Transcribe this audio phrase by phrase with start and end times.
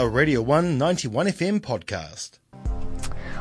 [0.00, 2.38] a Radio 1 91 FM podcast.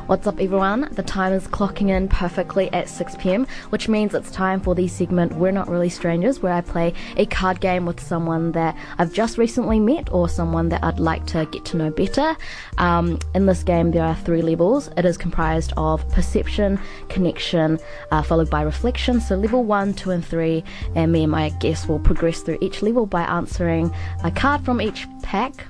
[0.07, 0.89] What's up, everyone?
[0.91, 4.89] The time is clocking in perfectly at 6 pm, which means it's time for the
[4.89, 9.13] segment We're Not Really Strangers, where I play a card game with someone that I've
[9.13, 12.35] just recently met or someone that I'd like to get to know better.
[12.77, 14.89] Um, in this game, there are three levels.
[14.97, 17.79] It is comprised of perception, connection,
[18.11, 19.21] uh, followed by reflection.
[19.21, 22.81] So, level one, two, and three, and me and my guest will progress through each
[22.81, 23.95] level by answering
[24.25, 25.68] a card from each pack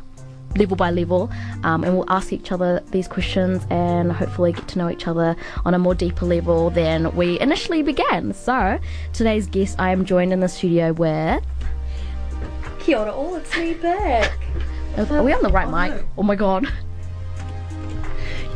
[0.57, 1.29] level by level,
[1.63, 5.35] um, and we'll ask each other these questions and hopefully get to know each other
[5.65, 8.33] on a more deeper level than we initially began.
[8.33, 8.79] So,
[9.13, 11.43] today's guest, I am joined in the studio with.
[12.79, 14.31] Kia ora all, it's me back.
[14.97, 15.91] Are we on the right Oh, mic?
[15.91, 16.07] no.
[16.17, 16.65] Oh my god.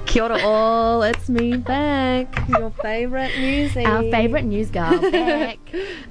[0.06, 2.48] Kia ora all, it's me back.
[2.50, 3.88] Your favourite music.
[3.88, 5.60] Our favourite news girl, Beck.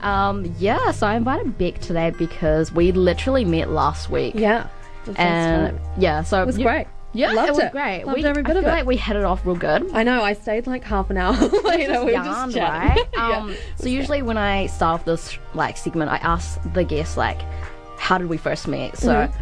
[0.00, 4.34] um, yeah, so I invited Beck today because we literally met last week.
[4.34, 4.68] Yeah.
[5.16, 6.86] And yeah, so It was you- great.
[7.14, 7.72] Yeah, Loved it was it.
[7.72, 8.04] great.
[8.06, 8.76] Loved we, every bit I of feel it.
[8.76, 9.90] like we hit it off real good.
[9.92, 12.04] I know, I stayed like half an hour later.
[12.06, 12.62] we were just chatting.
[12.62, 13.06] right?
[13.18, 13.56] Um, yeah.
[13.76, 17.42] So usually when I start off this like segment, I ask the guests like,
[17.98, 19.38] "How did we first meet?" So Mm-hmm.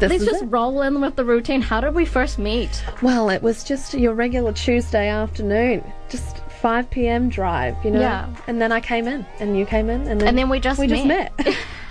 [0.00, 0.46] This let's just it.
[0.46, 1.62] roll in with the routine.
[1.62, 2.84] How did we first meet?
[3.02, 5.82] Well, it was just your regular Tuesday afternoon.
[6.10, 7.30] Just 5 p.m.
[7.30, 8.00] drive, you know?
[8.00, 8.28] Yeah.
[8.46, 10.78] And then I came in, and you came in, and then, And then we just
[10.78, 11.32] we just met.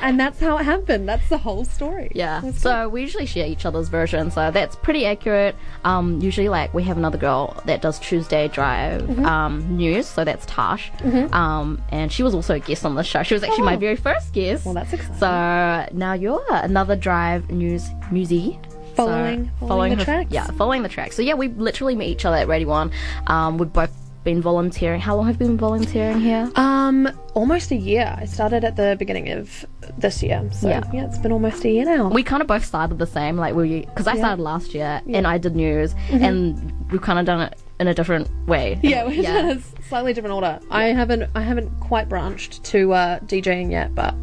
[0.06, 1.08] And that's how it happened.
[1.10, 2.12] That's the whole story.
[2.16, 2.42] Yeah.
[2.44, 5.56] That's So we usually share each other's version, so that's pretty accurate.
[5.84, 9.26] Um, usually, like we have another girl that does Tuesday Drive Mm-hmm.
[9.26, 10.92] um, news, so that's Tash.
[11.34, 13.24] Um, and she was also a guest on the show.
[13.24, 13.80] She was actually my Oh.
[13.80, 14.64] very first guest.
[14.66, 15.18] Well, that's exciting.
[15.18, 18.60] So now you're another Drive news musey.
[18.96, 20.32] Following- following the her- tracks.
[20.32, 21.18] Yeah, following the tracks.
[21.18, 22.92] So yeah, we literally meet each other at Radio One.
[23.28, 23.92] Um, we've both
[24.26, 25.00] been volunteering.
[25.00, 26.52] How long have you been volunteering here?
[26.56, 28.14] Um, almost a year.
[28.18, 29.64] I started at the beginning of
[29.98, 30.84] this year, so Yeah.
[30.92, 32.10] yeah, it's been almost a year now.
[32.10, 34.20] we kind of both started the same, like we, because I Yeah.
[34.22, 37.94] started last year and I did news, and we've kind of done it in a
[37.94, 38.80] different way.
[38.84, 39.52] yeah, yeah.
[39.52, 40.60] is slightly different order.
[40.72, 44.16] I haven't, I haven't quite branched to uh, DJing yet, but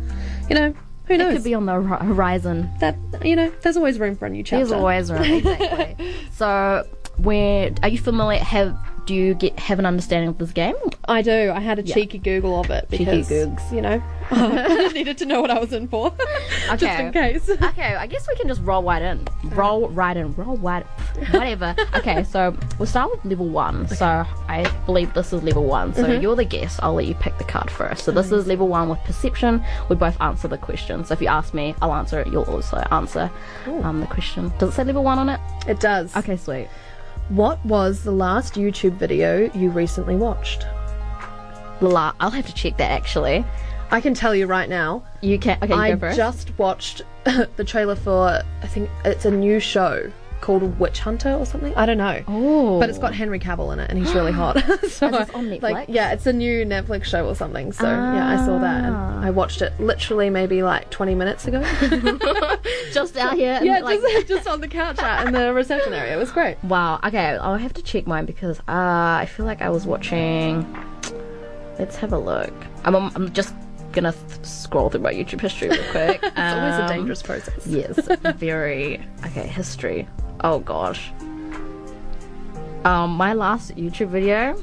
[0.50, 0.74] you know,
[1.06, 1.34] who It knows?
[1.34, 2.68] could be on the horizon.
[2.80, 4.66] that you know, there's always room for a new chapter.
[4.66, 5.22] There's always room.
[5.46, 5.96] Exactly.
[6.32, 6.86] so,
[7.18, 8.40] where are you familiar?
[8.40, 8.76] Have
[9.06, 10.74] do you get have an understanding of this game?
[11.08, 11.50] I do.
[11.50, 13.72] I had a cheeky Google of it Cheeky because Googs.
[13.72, 16.14] you know, I needed to know what I was in for,
[16.76, 17.06] just Okay.
[17.06, 17.50] in case.
[17.62, 19.26] Okay, I guess we can just roll right in.
[19.50, 20.34] Roll right in.
[20.34, 20.84] Roll right.
[21.32, 21.74] Whatever.
[21.96, 23.88] okay, so we'll start with level one.
[23.88, 24.06] So
[24.48, 25.94] I believe this is level one.
[25.94, 26.80] So you're the guest.
[26.82, 28.04] I'll let you pick the card first.
[28.04, 29.64] So this is level one with perception.
[29.88, 31.04] We both answer the question.
[31.04, 32.28] So if you ask me, I'll answer it.
[32.28, 33.30] You'll also answer
[33.82, 34.52] um, the question.
[34.58, 35.40] Does it say level one on it?
[35.66, 36.14] It does.
[36.16, 36.68] Okay, sweet.
[37.32, 40.66] What was the last YouTube video you recently watched?
[41.80, 43.42] La, uh, I'll have to check that actually.
[43.90, 45.02] I can tell you right now.
[45.22, 45.56] You can.
[45.62, 50.12] Okay, you I go just watched the trailer for I think it's a new show
[50.42, 51.74] called Witch Hunter or something.
[51.74, 52.22] I don't know.
[52.28, 54.62] Oh, But it's got Henry Cavill in it, and he's really hot.
[54.88, 55.84] so, on Like, Netflix?
[55.88, 57.72] yeah, it's a new Netflix show or something.
[57.72, 59.22] So yeah, I saw that, and Ah.
[59.22, 61.62] I watched it literally maybe like 20 minutes ago.
[62.92, 63.54] just out here.
[63.54, 66.14] and, yeah, like, just just on the couch out in the reception area.
[66.14, 66.62] It was great.
[66.64, 67.00] Wow.
[67.04, 68.62] Okay, I'll have to check mine because uh,
[69.22, 70.66] I feel like I was watching.
[71.78, 72.52] Let's have a look.
[72.84, 73.54] I'm, I'm, just
[73.92, 76.20] gonna th- scroll through my YouTube history real quick.
[76.22, 77.66] It's always a Um, dangerous process.
[77.66, 77.98] Yes,
[78.36, 79.00] very.
[79.26, 80.08] Okay, history.
[80.44, 81.12] Oh gosh.
[82.84, 84.56] Um, my last YouTube video.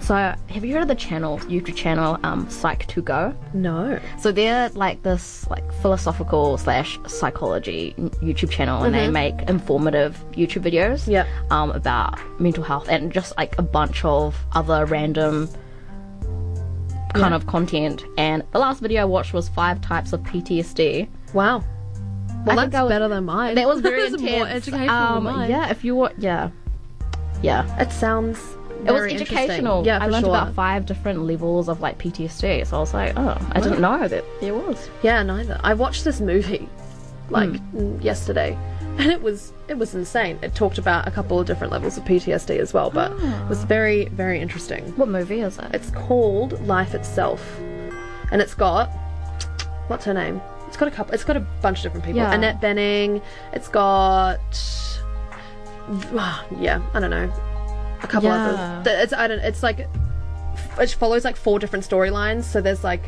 [0.00, 3.34] So, have you heard of the channel, YouTube channel, um, Psych2Go?
[3.52, 3.98] No.
[4.18, 10.62] So they're like this like philosophical slash psychology YouTube channel, and they make informative YouTube
[10.62, 11.06] videos.
[11.08, 11.26] Yep.
[11.50, 15.48] Um, about mental health and just like a bunch of other random
[17.14, 17.34] kind Yeah.
[17.34, 18.04] of content.
[18.16, 21.08] And the last video I watched was five types of PTSD.
[21.34, 21.64] Wow.
[22.46, 23.54] Well, I that's was- better than mine.
[23.56, 24.22] That was very intense.
[24.22, 25.50] more educational um, than mine.
[25.50, 25.70] Yeah.
[25.70, 26.50] If you were, yeah,
[27.42, 27.80] yeah.
[27.80, 28.38] It sounds.
[28.86, 29.84] It was educational.
[29.84, 30.34] Yeah, I learned sure.
[30.34, 32.64] about five different levels of like PTSD.
[32.66, 34.88] So I was like, oh, I didn't know that there was.
[35.02, 35.60] Yeah, neither.
[35.64, 36.68] I watched this movie
[37.28, 37.76] like Hmm.
[37.78, 38.56] mm, yesterday,
[38.98, 40.38] and it was it was insane.
[40.42, 43.64] It talked about a couple of different levels of PTSD as well, but it was
[43.64, 44.84] very very interesting.
[44.96, 45.66] What movie is it?
[45.74, 47.42] It's called Life Itself,
[48.30, 48.90] and it's got
[49.88, 50.40] what's her name?
[50.68, 51.14] It's got a couple.
[51.14, 52.20] It's got a bunch of different people.
[52.20, 52.32] Yeah.
[52.32, 53.20] Annette Bening.
[53.52, 54.38] It's got
[56.14, 57.30] ah, yeah, I don't know,
[58.02, 58.46] a couple Yeah.
[58.46, 58.84] others.
[58.84, 59.40] Th- It's I don't.
[59.40, 59.88] It's like
[60.80, 62.44] it follows like four different storylines.
[62.44, 63.02] So there's like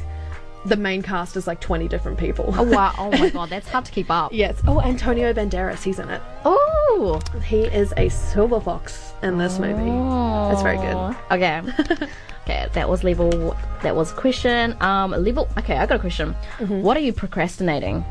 [0.67, 2.53] the main cast is like 20 different people.
[2.57, 2.95] Oh wow!
[2.99, 4.33] Oh my god, that's hard to keep up.
[4.33, 4.61] Yes.
[4.67, 6.21] Oh, Antonio Banderas, he's in it.
[6.45, 10.53] Oh, He is a silver fox in this movie.
[10.53, 10.95] It's very good.
[10.95, 11.17] Oh.
[11.31, 11.63] Okay.
[12.43, 13.57] okay, that was level.
[13.83, 14.77] That was a question.
[14.81, 15.49] Um, level.
[15.59, 16.35] Okay, I got a question.
[16.59, 16.83] Mm-hmm.
[16.83, 18.05] What are you procrastinating?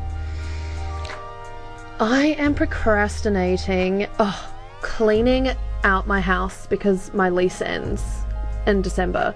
[2.00, 5.50] I am procrastinating oh, cleaning
[5.84, 8.02] out my house because my lease ends
[8.66, 9.34] in December.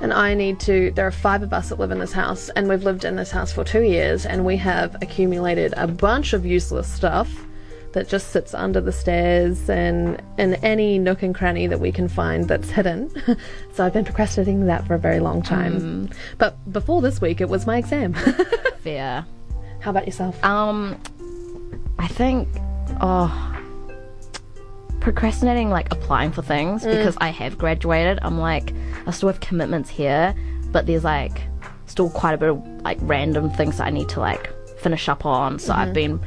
[0.00, 0.92] And I need to.
[0.92, 3.32] There are five of us that live in this house, and we've lived in this
[3.32, 7.28] house for two years, and we have accumulated a bunch of useless stuff
[7.98, 12.06] that just sits under the stairs and in any nook and cranny that we can
[12.06, 13.10] find that's hidden.
[13.72, 16.08] so I've been procrastinating that for a very long time.
[16.38, 18.14] But before this week, it was my exam.
[18.84, 19.26] Fair.
[19.80, 20.42] How about yourself?
[20.44, 20.96] Um,
[21.98, 22.46] I think,
[23.00, 23.56] oh,
[25.00, 28.20] procrastinating like applying for things because I have graduated.
[28.22, 28.72] I'm like,
[29.08, 30.36] I still have commitments here,
[30.70, 31.42] but there's like
[31.86, 35.24] still quite a bit of like random things that I need to like finish up
[35.26, 35.58] on.
[35.58, 36.20] So I've been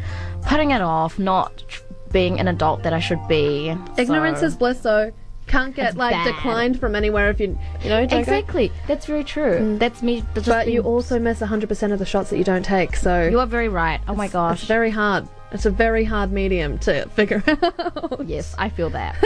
[0.44, 1.64] putting it off, not
[2.12, 3.76] being an adult that I should be.
[3.98, 5.12] Ignorance So- is bliss, though.
[5.48, 6.28] Can't get It's like bad.
[6.28, 8.72] declined from anywhere if you, you know, don't go- exactly.
[8.88, 9.58] That's very true.
[9.60, 9.80] Mm.
[9.80, 10.24] That's me.
[10.36, 13.24] Just But being- you also miss 100% of the shots that you don't take, so
[13.28, 14.00] you are very right.
[14.08, 14.64] Oh my it's gosh.
[14.66, 15.28] very hard.
[15.52, 18.22] It's a very hard medium to figure out.
[18.26, 19.18] yes, I feel that.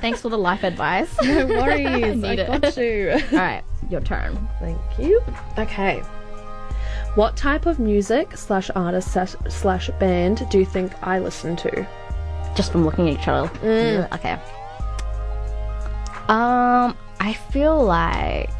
[0.00, 1.10] Thanks for the life advice.
[1.22, 2.62] No worries, I, need it.
[2.62, 3.20] got you.
[3.32, 4.48] All right, your turn.
[4.60, 5.20] Thank you.
[5.58, 6.02] Okay.
[7.14, 9.16] What type of music slash artist
[9.48, 11.86] slash- band do you think I listen to?
[12.54, 13.50] just from looking at each other.
[14.12, 14.32] Okay.
[16.28, 18.50] Um, I feel like.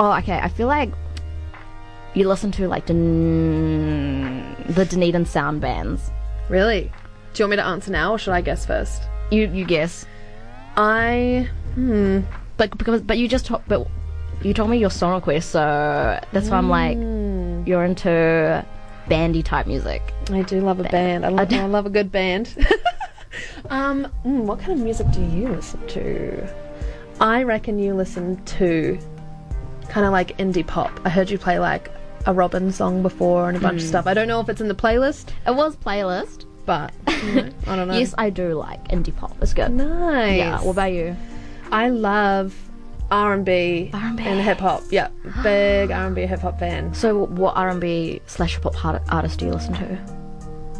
[0.00, 0.38] Oh, okay.
[0.38, 0.92] I feel like
[2.14, 6.10] you listen to like Dun- the Dunedin sound bands.
[6.48, 6.92] Really?
[7.32, 9.02] Do you want me to answer now, or should I guess first?
[9.30, 10.06] You you guess,
[10.76, 12.20] I hmm.
[12.56, 13.88] but because but you just but
[14.44, 16.96] you told me your song request, so that's why I'm like
[17.66, 18.64] you're into
[19.08, 20.02] bandy type music.
[20.30, 21.24] I do love a band.
[21.24, 22.54] I love, do- I love a good band.
[23.70, 26.54] um, mm, what kind of music do you listen to?
[27.20, 28.98] I reckon you listen to
[29.88, 30.90] kind of like indie pop.
[31.04, 31.90] I heard you play like
[32.26, 34.06] a Robin song before and a bunch of stuff.
[34.06, 36.46] I don't know if it's in the playlist, It was playlist.
[36.66, 36.92] but
[37.24, 37.98] you know, I don't know.
[37.98, 39.36] Yes, I do like indie pop.
[39.42, 39.70] It's good.
[39.72, 40.38] nice.
[40.38, 40.60] Yeah.
[40.62, 41.16] What about you?
[41.70, 42.54] I love
[43.14, 44.22] R and B R&B.
[44.24, 44.82] and hip hop.
[44.90, 45.08] Yeah,
[45.42, 46.92] big R and B hip hop fan.
[46.94, 49.98] So, what R and B slash hip hop art- artists do you listen to?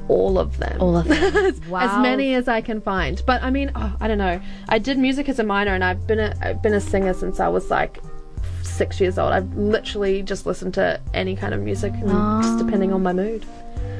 [0.08, 0.80] All of them.
[0.80, 1.60] All of them.
[1.70, 1.80] wow.
[1.80, 3.22] as many as I can find.
[3.24, 4.40] But I mean, oh, I don't know.
[4.68, 7.40] I did music as a minor, and I've been a, I've been a singer since
[7.40, 8.00] I was like
[8.62, 9.32] six years old.
[9.32, 12.58] I've literally just listened to any kind of music, and just ah.
[12.58, 13.46] depending on my mood.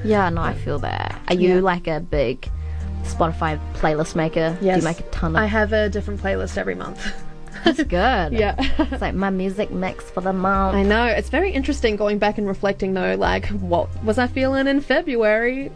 [0.05, 1.19] Yeah, no, I feel that.
[1.29, 1.61] Are you Yeah.
[1.61, 2.51] like a big
[3.05, 4.57] Spotify playlist maker?
[4.61, 5.43] Do Yes, you make a ton of?
[5.43, 7.01] I have a different playlist every month.
[7.65, 8.33] That's good.
[8.33, 8.55] yeah.
[8.79, 10.77] It's like my music mix for the month.
[10.77, 11.07] I know.
[11.07, 15.71] It's very interesting going back and reflecting though, like what was I feeling in February?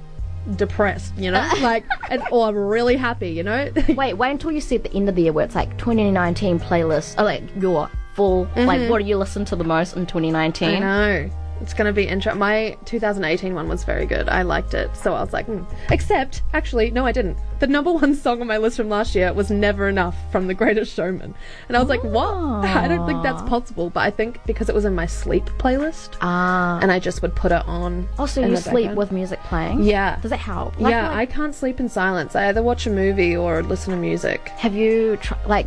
[0.57, 1.49] Depressed, you know?
[1.61, 3.71] like and, or I'm really happy, you know?
[3.89, 6.59] Wait, wait until you see at the end of the year where it's like 2019
[6.61, 7.17] playlist.
[7.19, 8.49] Oh, like your full.
[8.57, 10.69] Like, what do you listen to the most in 2019?
[10.69, 10.83] Mm-hmm.
[10.83, 11.31] I know.
[11.61, 12.35] It's going to be intro.
[12.35, 14.29] My 2018 one was very good.
[14.29, 14.95] I liked it.
[14.97, 15.63] So I was like, hmm.
[15.91, 17.37] except, actually, no, I didn't.
[17.59, 20.55] The number one song on my list from last year was Never Enough from The
[20.55, 21.35] Greatest Showman.
[21.69, 22.29] And I was like, what?
[22.65, 23.91] I don't think that's possible.
[23.91, 26.79] But I think because it was in my sleep playlist, Ah.
[26.81, 28.09] and I just would put it on.
[28.19, 28.97] also, in you sleep background.
[28.99, 29.83] with music playing?
[29.83, 30.19] Yeah.
[30.21, 30.75] Does it help?
[30.79, 32.37] yeah, like- I can't sleep in silence.
[32.37, 34.49] I either watch a movie or listen to music.
[34.51, 35.67] Have you tr- like?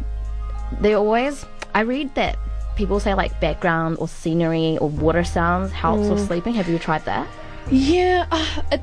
[0.79, 1.45] They always.
[1.75, 2.37] I read that
[2.75, 6.11] people say like background or scenery or water sounds helps Mm.
[6.11, 6.53] with sleeping.
[6.55, 7.27] Have you tried that?
[7.69, 8.81] Yeah, uh, it,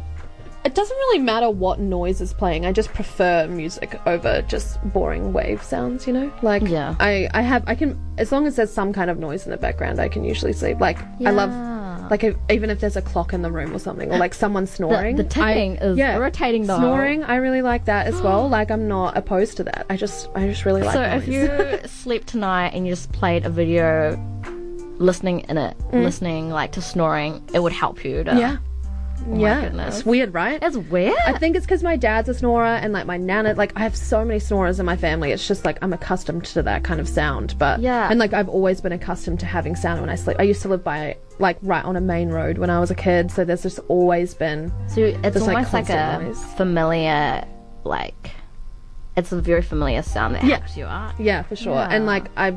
[0.65, 2.67] it doesn't really matter what noise is playing.
[2.67, 6.33] I just prefer music over just boring wave sounds, you know?
[6.43, 6.95] Like Yeah.
[7.01, 9.57] I I have I can as long as there's some kind of noise in the
[9.57, 10.81] background, I can usually sleep.
[10.81, 11.78] Like I love Yeah.
[12.11, 14.67] Like if, even if there's a clock in the room or something or like someone
[14.67, 15.17] snoring.
[15.17, 16.79] the ticking I- is yeah, irritating though.
[16.79, 18.49] Snoring, I really like that as well.
[18.59, 19.87] like I'm not opposed to that.
[19.91, 21.23] I just I just really like So noise.
[21.23, 24.17] if you sleep tonight and you just played a video,
[24.99, 28.25] listening in it, listening like to snoring, it would help you.
[28.25, 28.41] To, Mm.
[28.41, 28.57] yeah.
[29.27, 29.87] Oh my yeah.
[29.89, 30.59] It's weird, right?
[30.63, 31.17] It's weird.
[31.27, 33.97] I think it's because my dad's a snorer and like my nana, like I have
[33.97, 35.33] so many snorers in my family.
[35.33, 37.55] It's just like I'm accustomed to that kind of sound.
[37.59, 38.09] But Yeah.
[38.11, 40.37] and like I've always been accustomed to having sound when I sleep.
[40.39, 42.95] I used to live by like right on a main road when I was a
[42.95, 44.73] kid, so there's just always been.
[44.89, 46.45] so it's Just, like, almost like, constant a noise.
[46.55, 47.47] familiar,
[47.85, 48.31] like
[49.17, 50.59] it's a very familiar sound that Yeah.
[50.59, 51.19] helps you out.
[51.19, 51.75] Yeah, for sure.
[51.75, 51.89] Yeah.
[51.91, 52.55] And like I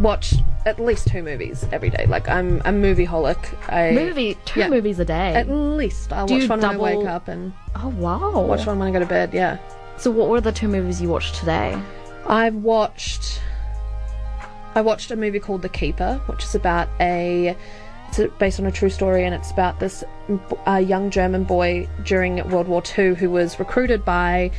[0.00, 0.34] watch
[0.66, 2.06] at least two movies every day.
[2.06, 3.38] Like I'm a movie holic.
[3.72, 4.68] I Movie, two Yeah.
[4.68, 5.34] movies a day.
[5.34, 8.40] At least I'll Do watch one when I wake up and oh wow!
[8.40, 9.32] watch one when I go to bed.
[9.32, 9.58] Yeah.
[9.96, 11.80] So what were the two movies you watched today?
[12.26, 13.40] I've watched.
[14.74, 17.56] I watched a movie called The Keeper, which is about a.
[18.08, 20.02] It's based on a true story, and it's about this
[20.66, 24.50] uh, young German boy during World War II who was recruited by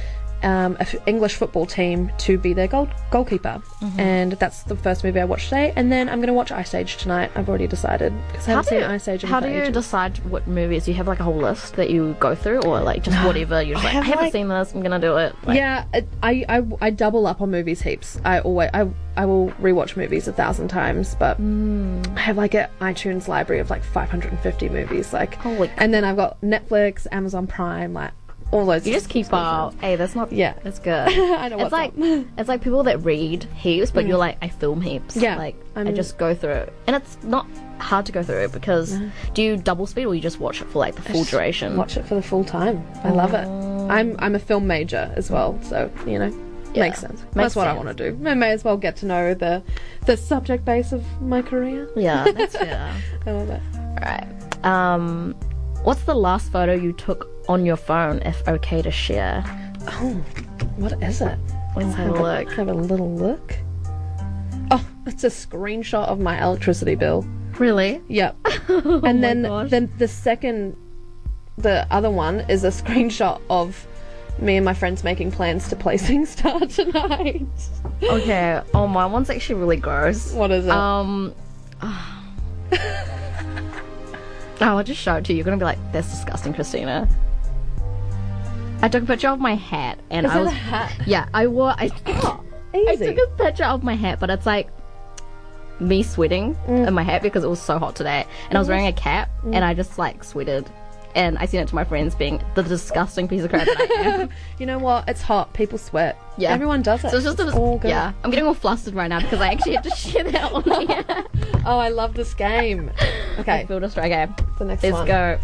[0.43, 3.99] um, an English football team to be their goal- goalkeeper, Mm-hmm.
[3.99, 5.73] and that's the first movie I watched today.
[5.75, 7.31] And then I'm going to watch Ice Age tonight.
[7.35, 9.21] I've already decided because I How haven't do seen you, Ice Age.
[9.23, 9.73] How do you ages.
[9.73, 10.85] decide what movies?
[10.85, 13.61] Do you have like a whole list that you go through, or like just whatever?
[13.61, 14.73] You're just like, I have, haven't like- seen this.
[14.73, 15.35] I'm gonna do it.
[15.45, 15.85] Like, yeah,
[16.21, 18.19] I, I I double up on movies heaps.
[18.23, 22.01] I always I I will rewatch movies a thousand times, but Hmm.
[22.15, 26.15] I have like an iTunes library of like 550 movies, like Holy and then I've
[26.15, 28.11] got Netflix, Amazon Prime, like
[28.51, 28.85] all those.
[28.85, 29.73] You just keep up.
[29.79, 30.31] Hey, that's not.
[30.31, 30.53] Yeah.
[30.63, 31.07] that's good.
[31.09, 31.97] I know It's like up.
[31.97, 32.27] Mm.
[32.37, 35.15] it's like people that read heaps, but you're like I film heaps.
[35.15, 37.47] Yeah, like i I'm- just go through it, and it's not
[37.79, 38.99] hard to go through it because
[39.33, 41.77] do you double speed or you just watch it for like the full duration?
[41.77, 42.85] watch it for the full time.
[43.03, 43.47] I love it.
[43.91, 46.47] I'm I'm a film major as well, so you know.
[46.73, 47.19] Yeah, Makes sense.
[47.21, 48.29] makes That's what I want to do.
[48.29, 49.61] I may as well get to know the
[50.05, 51.89] the subject base of my career.
[51.97, 52.95] Yeah, that's fair.
[53.25, 53.61] I love it.
[53.75, 54.65] Alright.
[54.65, 55.35] Um,
[55.83, 59.43] what's the last photo you took on your phone, if okay to share?
[59.87, 60.13] Oh,
[60.77, 61.37] what is it?
[61.75, 62.51] Let's have a look.
[62.53, 63.55] Have a little look.
[64.71, 67.25] Oh, it's a screenshot of my electricity bill.
[67.57, 68.01] Really?
[68.07, 68.37] Yep.
[68.67, 69.69] and then gosh.
[69.69, 70.75] then the second,
[71.57, 73.87] the other one is a screenshot of
[74.39, 77.45] me and my friends making plans to play SingStar tonight.
[78.03, 78.61] Okay.
[78.73, 80.33] Oh, my one's actually really gross.
[80.33, 80.71] What is it?
[80.71, 81.33] Um.
[84.63, 85.37] Oh, I'll just show it to you.
[85.37, 87.09] You're gonna be like, "That's disgusting, Christina."
[88.81, 90.91] I took a picture of my hat, and is I was a hat?
[91.05, 91.89] yeah, I wore I,
[92.73, 94.69] I took a picture of my hat, but it's like
[95.79, 96.87] me sweating Mm.
[96.87, 99.29] in my hat because it was so hot today, and I was wearing a cap,
[99.45, 99.55] Mm.
[99.55, 100.69] and I just like sweated,
[101.15, 104.01] and I sent it to my friends, being the disgusting piece of crap that I
[104.21, 104.29] am.
[104.59, 105.09] You know what?
[105.09, 105.53] It's hot.
[105.53, 106.17] People sweat.
[106.37, 106.51] Yeah.
[106.53, 107.09] Everyone does it.
[107.11, 107.89] So it's just a, all good.
[107.89, 108.13] yeah.
[108.23, 111.25] I'm getting all flustered right now because I actually have to share that on here.
[111.65, 112.89] Oh, I love this game.
[113.37, 114.27] Okay, Feel just okay.
[114.57, 115.05] the next Let's one.
[115.05, 115.37] go.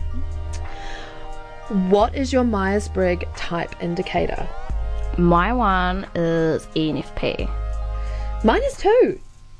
[1.70, 4.48] What is your Myers Briggs type indicator?
[5.18, 7.50] My one is ENFP.
[8.44, 9.20] Mine is two.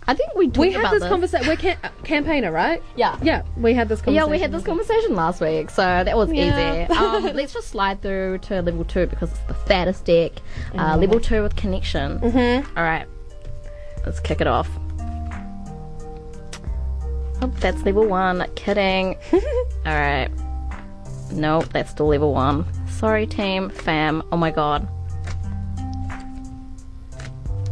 [0.10, 1.10] I think we talked We had this this.
[1.10, 1.48] conversation.
[1.48, 2.82] We're cam- campaigner, right?
[2.96, 3.18] yeah.
[3.22, 4.32] Yeah, we had this Yeah, conversation.
[4.32, 6.86] we had this conversation last week, so that was Yeah.
[6.86, 6.94] easy.
[6.98, 10.32] Um, let's just slide through to level two because it's the fattest deck.
[10.78, 12.20] Uh, level two with connection.
[12.20, 12.78] Mm-hmm.
[12.78, 13.06] All right,
[14.06, 14.70] let's kick it off.
[17.42, 18.46] Oh, that's level one.
[18.56, 19.16] Kidding.
[19.86, 20.30] All right.
[21.32, 22.66] Nope, that's still level one.
[22.88, 24.24] Sorry, team, fam.
[24.32, 24.88] Oh my god.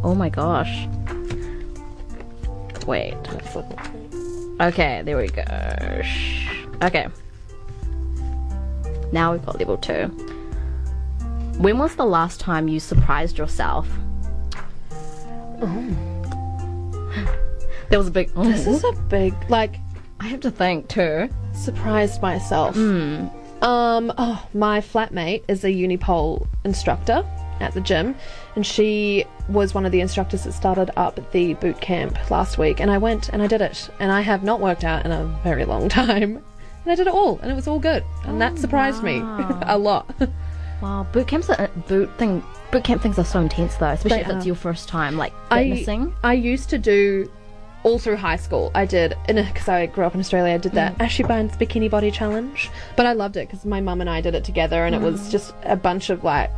[0.03, 0.87] Oh my gosh.
[2.85, 3.15] Wait.
[4.61, 5.43] Okay, there we go.
[6.83, 7.07] Okay.
[9.11, 10.07] Now we've got level two.
[11.57, 13.87] When was the last time you surprised yourself?
[15.61, 16.15] Oh.
[17.89, 18.33] There was a big.
[18.35, 19.79] This is a big like
[20.19, 21.29] I have to think too.
[21.53, 22.75] surprised myself.
[22.75, 23.27] Hmm.
[23.65, 27.25] Um, oh, my flatmate is a unipole instructor
[27.59, 28.13] at the gym,
[28.55, 32.79] and she was one of the instructors that started up the boot camp last week.
[32.79, 35.25] And I went and I did it, and I have not worked out in a
[35.43, 36.43] very long time.
[36.83, 39.17] And I did it all, and it was all good, and that surprised me
[39.63, 40.13] a lot.
[40.79, 42.43] Wow, boot camps are boot thing.
[42.71, 44.47] Boot camp things are so intense though, especially They if it's are.
[44.47, 46.13] your first time like I witnessing.
[46.23, 47.31] I used to do
[47.85, 48.71] all through high school.
[48.73, 50.55] I did because I grew up in Australia.
[50.55, 51.05] I did that mm.
[51.05, 54.33] Ashy Bines Bikini Body Challenge, but I loved it because my mum and I did
[54.33, 55.31] it together, and it was mm.
[55.31, 56.51] just a bunch of like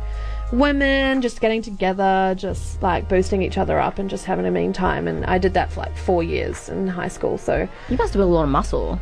[0.52, 4.72] women just getting together, just like boosting each other up and just having a mean
[4.72, 5.06] time.
[5.06, 7.36] And I did that for like four years in high school.
[7.36, 8.98] So You must have built a lot of muscle.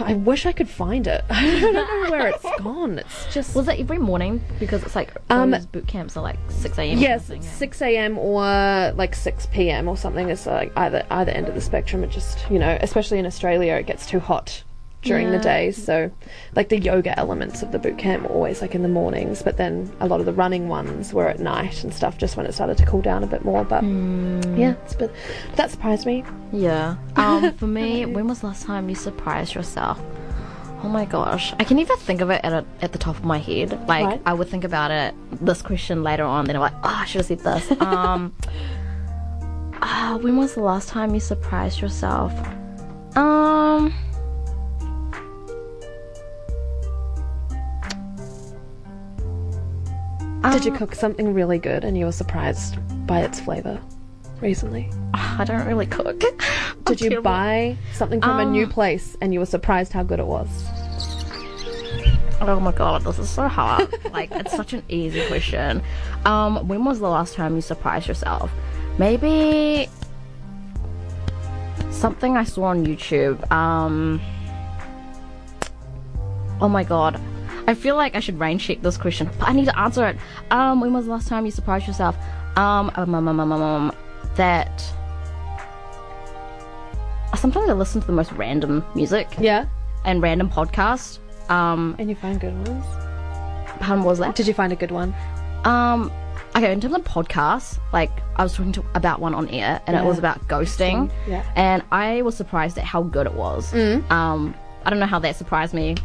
[0.00, 1.24] I wish I could find it.
[1.30, 2.98] I don't know where it's gone.
[2.98, 4.42] It's just Was that every morning?
[4.58, 6.98] Because it's like Um, those boot camps are like six a.m.
[6.98, 7.40] Yes, eh?
[7.40, 8.18] six a.m.
[8.18, 9.88] or like six p.m.
[9.88, 10.28] or something.
[10.28, 12.02] It's like either either end of the spectrum.
[12.04, 14.62] It just you know, especially in Australia, it gets too hot
[15.02, 15.70] during the day.
[15.70, 16.10] So,
[16.56, 19.56] like the yoga elements of the boot camp were always like in the mornings, but
[19.56, 22.52] then a lot of the running ones were at night and stuff, just when it
[22.52, 23.64] started to cool down a bit more.
[23.64, 25.10] But yeah, it's been,
[25.56, 26.24] that surprised me.
[26.52, 26.96] Yeah.
[27.16, 30.00] Um, for me, when was the last time you surprised yourself?
[30.84, 33.24] Oh my gosh, I can even think of it at, a, at the top of
[33.24, 33.72] my head.
[33.88, 34.22] Like Right.
[34.24, 35.14] I would think about it
[35.44, 37.70] this question later on, then I'm like, oh, I should have said this.
[37.80, 38.32] Um,
[39.82, 42.32] ah, when was the last time you surprised yourself?
[43.16, 43.92] Um.
[50.52, 52.76] Did you um, cook something really good and you were surprised
[53.06, 53.80] by its flavor
[54.40, 54.90] recently?
[55.14, 56.22] I don't really cook.
[56.84, 60.20] Did you buy something from a new Um, place and you were surprised how good
[60.20, 60.48] it was?
[62.40, 63.92] Oh my god, this is so hard.
[64.12, 65.82] like, it's such an easy question.
[66.24, 68.50] Um, when was the last time you surprised yourself?
[68.96, 69.88] Maybe
[71.90, 73.50] something I saw on YouTube.
[73.50, 74.20] Um,
[76.60, 77.20] oh my god,
[77.68, 80.16] I feel like I should rain check this question, but I need to answer it.
[80.50, 82.16] Um, when was the last time you surprised yourself?
[82.56, 83.92] Um, um, um, um, um, um, um,
[84.36, 84.82] that.
[87.36, 89.66] Sometimes I listen to the most random music Yeah.
[90.06, 91.18] and random podcasts.
[91.50, 92.84] Um, And you find good ones.
[93.80, 94.34] pardon, what was that?
[94.34, 95.14] Did you find a good one?
[95.64, 96.10] Um,
[96.56, 99.94] okay, in terms of podcasts, like I was talking to about one on air, and
[99.94, 101.10] it was about ghosting.
[101.28, 101.44] Yeah.
[101.54, 103.72] And I was surprised at how good it was.
[103.72, 104.10] Mm.
[104.10, 104.54] Um,
[104.86, 105.96] I don't know how that surprised me.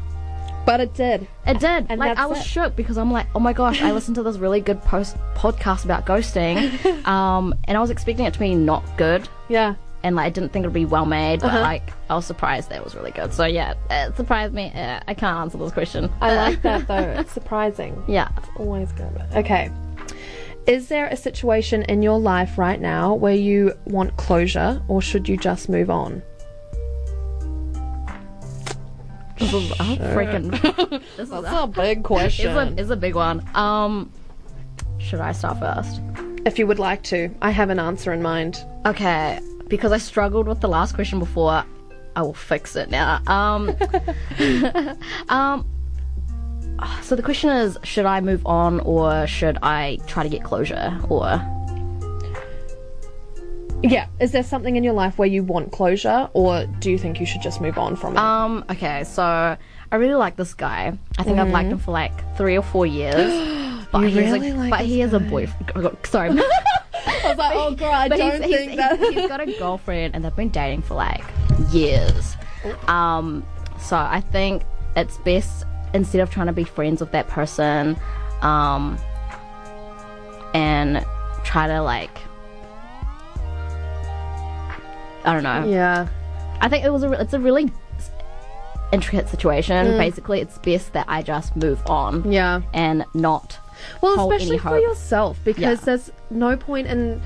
[0.66, 1.28] But it did.
[1.46, 1.88] It did.
[1.90, 2.46] And like I was it.
[2.46, 5.84] shook because I'm like, oh my gosh, I listened to this really good post podcast
[5.84, 9.76] about ghosting, um, and I was expecting it to be not good, Yeah.
[10.04, 11.60] and like I didn't think it would be well made, but Uh-huh.
[11.62, 13.34] like I was surprised that it was really good.
[13.34, 14.72] So yeah, it surprised me.
[14.74, 16.10] Uh, I can't answer this question.
[16.22, 17.14] I like that though.
[17.20, 18.02] It's surprising.
[18.08, 18.30] yeah.
[18.38, 19.22] It's always good.
[19.36, 19.70] Okay.
[20.66, 25.28] Is there a situation in your life right now where you want closure or should
[25.28, 26.24] you just move on?
[29.44, 29.84] This is a
[30.14, 30.52] freaking.
[31.18, 32.58] this is a, big it's question.
[32.58, 33.46] a, it's a big one.
[33.56, 34.12] Um,
[35.00, 36.02] should I start first?
[36.46, 38.64] if you would like to, I have an answer in mind.
[38.86, 41.64] Okay, because I struggled with the last question before,
[42.16, 43.22] I will fix it now.
[43.28, 43.76] Um,
[45.30, 45.66] um,
[47.02, 51.00] so the question is, should I move on or should I try to get closure?
[51.10, 51.42] Or
[53.84, 54.08] Yeah.
[54.20, 57.26] Is there something in your life where you want closure or do you think you
[57.26, 58.20] should just move on from it?
[58.20, 60.98] um, okay, so I really like this guy.
[61.20, 63.60] I think I've liked him for like three or four years.
[63.92, 65.98] But You he has really a, like but he has a boyfriend.
[66.08, 66.30] Sorry.
[66.32, 68.98] I was like, oh god, I but don't he's, think he's, that.
[68.98, 71.24] he's, he's got a girlfriend and they've been dating for like
[71.72, 72.36] years.
[72.88, 73.46] Um,
[73.80, 74.64] so I think
[74.96, 77.96] it's best instead of trying to be friends with that person,
[78.42, 78.98] um,
[80.56, 81.06] and
[81.44, 82.18] try to like,
[85.26, 85.66] I don't know.
[85.70, 86.08] yeah.
[86.62, 87.72] I think it was a re- it's a really
[88.92, 89.86] intricate situation.
[89.88, 89.98] Mm.
[89.98, 92.62] Basically, it's best that I just move on Yeah.
[92.74, 93.58] and not.
[94.02, 95.86] Well, especially for yourself, because Yeah.
[95.86, 97.22] there's no point in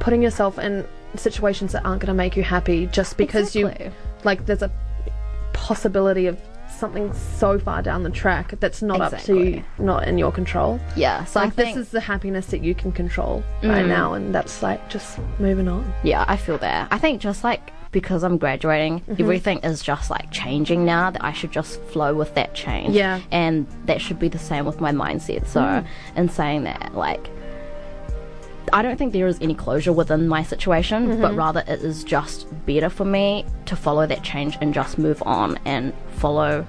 [0.00, 3.86] putting yourself in situations that aren't going to make you happy just because Exactly.
[3.86, 3.92] you
[4.24, 4.44] like.
[4.46, 4.70] There's a
[5.54, 6.38] possibility of
[6.78, 10.80] something so far down the track that's not up to you, not in your control.
[10.96, 14.14] Yeah, so Like I think this is the happiness that you can control right now,
[14.14, 15.92] and that's like just moving on.
[16.02, 16.88] Yeah, I feel that.
[16.90, 19.22] I think just like because I'm graduating, Mm-hmm.
[19.22, 22.94] everything is just like changing now that I should just flow with that change.
[22.94, 23.20] Yeah.
[23.30, 25.46] And that should be the same with my mindset.
[25.46, 25.86] So, Mm.
[26.16, 27.30] in saying that, like,
[28.72, 31.22] I don't think there is any closure within my situation, Mm-hmm.
[31.22, 35.22] but rather it is just better for me to follow that change and just move
[35.26, 36.62] on and follow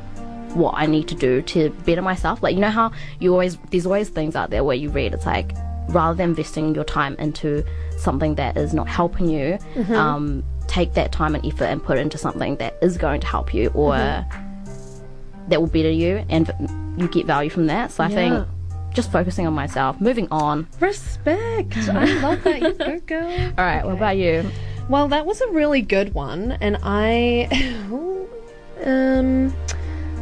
[0.53, 2.41] what I need to do to better myself.
[2.41, 5.25] Like, you know how you always, there's always things out there where you read, it's
[5.25, 5.51] like,
[5.89, 7.63] rather than investing your time into
[7.97, 9.93] something that is not helping you, Mm-hmm.
[9.93, 13.27] um, take that time and effort and put it into something that is going to
[13.27, 15.49] help you or Mm-hmm.
[15.49, 16.51] that will better you and
[16.97, 17.91] you get value from that.
[17.91, 18.15] So I Yeah.
[18.15, 18.47] think
[18.93, 20.67] just focusing on myself, moving on.
[20.79, 21.77] Respect.
[21.89, 22.61] I love that.
[22.61, 23.29] You go, girl.
[23.57, 24.49] All right, what about you?
[24.87, 27.47] Well, that was a really good one, and I,
[28.83, 29.53] um,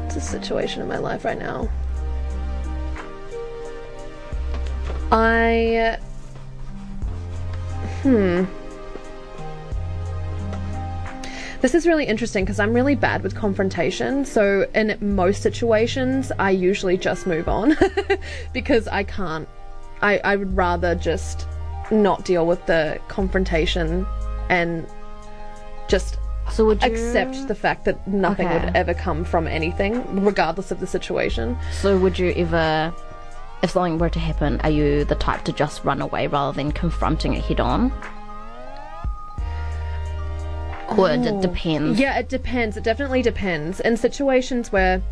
[0.06, 1.69] it's a situation in my life right now.
[5.12, 5.97] I,
[8.01, 8.43] hmm.
[11.62, 14.26] This is really interesting because I'm really bad with confrontation.
[14.26, 17.76] So, in most situations, I usually just move on
[18.54, 19.48] because I can't.
[20.02, 21.48] I, I would rather just
[21.89, 24.06] not deal with the confrontation
[24.50, 24.86] and
[25.88, 26.20] just
[26.52, 28.65] So would you accept the fact that nothing Okay.
[28.65, 31.58] would ever come from anything, regardless of the situation.
[31.72, 32.93] So would you ever,
[33.63, 36.72] if something were to happen, are you the type to just run away rather than
[36.72, 37.91] confronting it head on?
[40.95, 42.00] Or it d- depends.
[42.00, 42.78] Yeah, it depends.
[42.78, 43.80] It definitely depends.
[43.82, 45.02] In situations where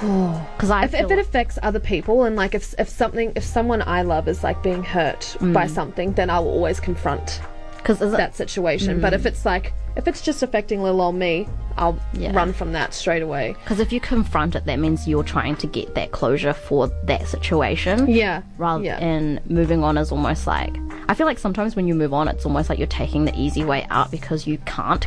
[0.00, 3.42] Because I if, feel if it affects other people and like if if something if
[3.44, 5.70] someone I love is like being hurt by Mm.
[5.70, 7.40] something, then I'll always confront
[7.78, 9.00] because is it that situation.
[9.00, 11.98] But if it's like if it's just affecting little old me, I'll.
[12.12, 12.32] Yeah.
[12.32, 13.54] run from that straight away.
[13.64, 17.28] because if you confront it, that means you're trying to get that closure for that
[17.28, 18.08] situation.
[18.08, 18.42] Yeah.
[18.56, 18.98] Rather yeah.
[18.98, 20.74] and moving on is almost like
[21.08, 23.64] I feel like sometimes when you move on, it's almost like you're taking the easy
[23.64, 25.06] way out because you can't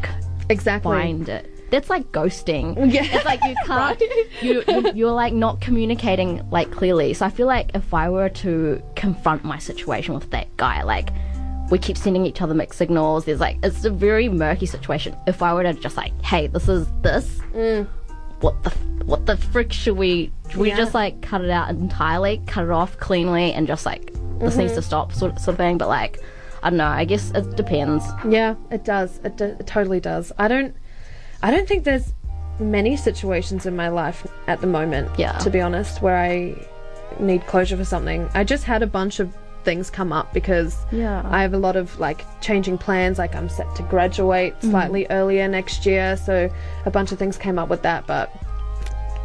[0.50, 0.92] exactly.
[0.92, 1.48] find it.
[1.72, 2.76] That's like ghosting.
[2.92, 3.04] Yeah.
[3.06, 4.02] It's like you can't.
[4.42, 7.14] you, you you're like not communicating like clearly.
[7.14, 11.10] So I feel like if I were to confront my situation with that guy, like
[11.72, 13.26] we keep sending each other mixed signals.
[13.26, 15.16] There's like it's a very murky situation.
[15.26, 17.40] If I were to just like, hey, this is this.
[17.54, 17.88] Mm.
[18.42, 18.70] What the
[19.06, 20.32] what the frick should we?
[20.50, 24.12] Should we just like cut it out entirely, cut it off cleanly, and just like
[24.40, 24.76] this needs mm-hmm.
[24.76, 25.78] to stop, sort sort of thing.
[25.78, 26.20] But like,
[26.62, 26.86] I don't know.
[26.86, 28.04] I guess it depends.
[28.28, 29.20] Yeah, it does.
[29.24, 30.32] It, do- it totally does.
[30.38, 30.76] I don't.
[31.42, 32.14] I don't think there's
[32.60, 35.38] many situations in my life at the moment, Yeah.
[35.40, 36.56] to be honest, where I
[37.20, 38.30] need closure for something.
[38.36, 41.22] I just had a bunch of things come up because Yeah.
[41.26, 43.18] I have a lot of like changing plans.
[43.18, 44.72] Like I'm set to graduate Mm-hmm.
[44.72, 46.50] slightly earlier next year, so
[46.86, 48.06] a bunch of things came up with that.
[48.08, 48.32] But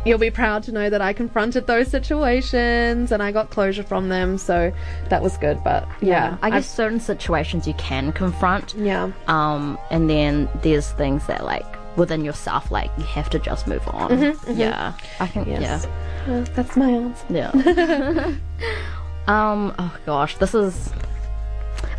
[0.05, 4.09] you'll be proud to know that I confronted those situations and I got closure from
[4.09, 4.73] them, so
[5.09, 5.63] that was good.
[5.65, 8.75] But yeah, I I've- guess certain situations you can confront.
[8.75, 13.67] yeah, Um, and then there's things that like within yourself, like you have to just
[13.67, 14.37] move on.
[14.55, 15.49] Yeah, I think.
[15.49, 15.87] Mm-hmm, yes,
[16.29, 16.45] Yeah.
[16.55, 17.25] That's my answer.
[17.31, 18.33] Yeah.
[19.27, 20.93] um, oh gosh, this is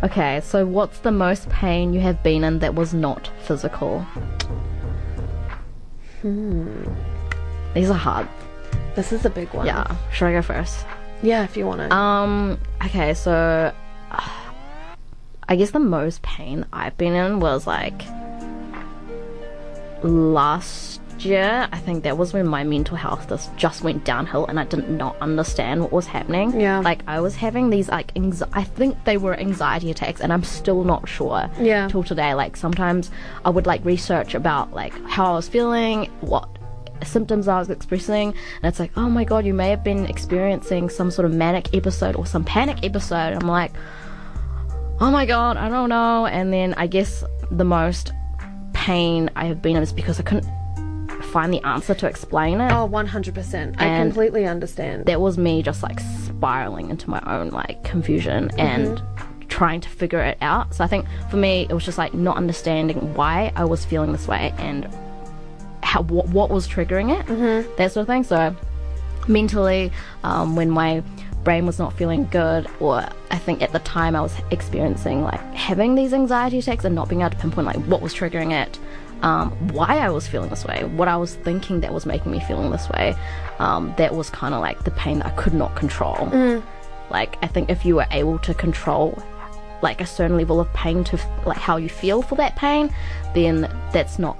[0.02, 4.00] Okay, so what's the most pain you have been in that was not physical?
[6.22, 6.84] Hmm.
[7.74, 8.28] These are hard.
[8.94, 9.66] This is a big one.
[9.66, 9.96] Yeah.
[10.12, 10.86] Should I go first?
[11.22, 11.42] yeah.
[11.42, 11.94] If you want to.
[11.94, 13.72] Um, okay, so
[15.48, 18.02] I guess the most pain I've been in was like
[20.02, 21.68] last year.
[21.72, 24.88] I think that was when my mental health just just went downhill and I did
[24.88, 26.58] not understand what was happening.
[26.60, 26.80] Yeah.
[26.80, 30.44] Like I was having these like anxi- I think they were anxiety attacks and I'm
[30.44, 31.48] still not sure.
[31.60, 31.88] Yeah.
[31.88, 32.34] Till today.
[32.34, 33.10] Like sometimes
[33.44, 36.48] I would like research about like how I was feeling, what
[37.04, 40.88] symptoms I was expressing, and it's like, oh my god, you may have been experiencing
[40.88, 43.34] some sort of manic episode or some panic episode.
[43.34, 43.72] I'm like,
[45.00, 46.26] oh my god, I don't know.
[46.26, 48.12] And then I guess the most
[48.72, 50.46] pain I have been in is because I couldn't
[51.28, 52.72] find the answer to explain it.
[52.72, 53.74] oh, 100%.
[53.78, 55.06] I And- completely understand.
[55.06, 59.00] That was me just like spiraling into my own like confusion and
[59.48, 60.74] trying to figure it out.
[60.74, 64.12] So I think for me, it was just like not understanding why I was feeling
[64.12, 64.88] this way and
[65.82, 67.68] how what, what was triggering it, mm-hmm.
[67.76, 68.24] that sort of thing.
[68.24, 68.54] So
[69.26, 69.90] mentally,
[70.22, 71.02] um, when my
[71.44, 75.40] brain was not feeling good, or I think at the time I was experiencing like
[75.54, 78.78] having these anxiety attacks and not being able to pinpoint like what was triggering it,
[79.22, 82.40] um, why I was feeling this way, what I was thinking that was making me
[82.40, 83.14] feeling this way.
[83.58, 86.28] Um, that was kind of like the pain that I could not control.
[87.10, 89.20] Like I think if you were able to control
[89.82, 92.92] like a certain level of pain to f- like how you feel for that pain,
[93.34, 94.36] then that's not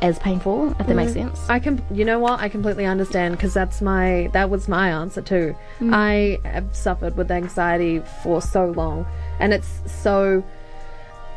[0.00, 0.70] as painful.
[0.78, 1.48] If that makes sense.
[1.48, 2.40] I can, you know what?
[2.40, 5.54] I completely understand because that's my that was my answer too.
[5.80, 9.06] I have suffered with anxiety for so long,
[9.40, 10.42] and it's so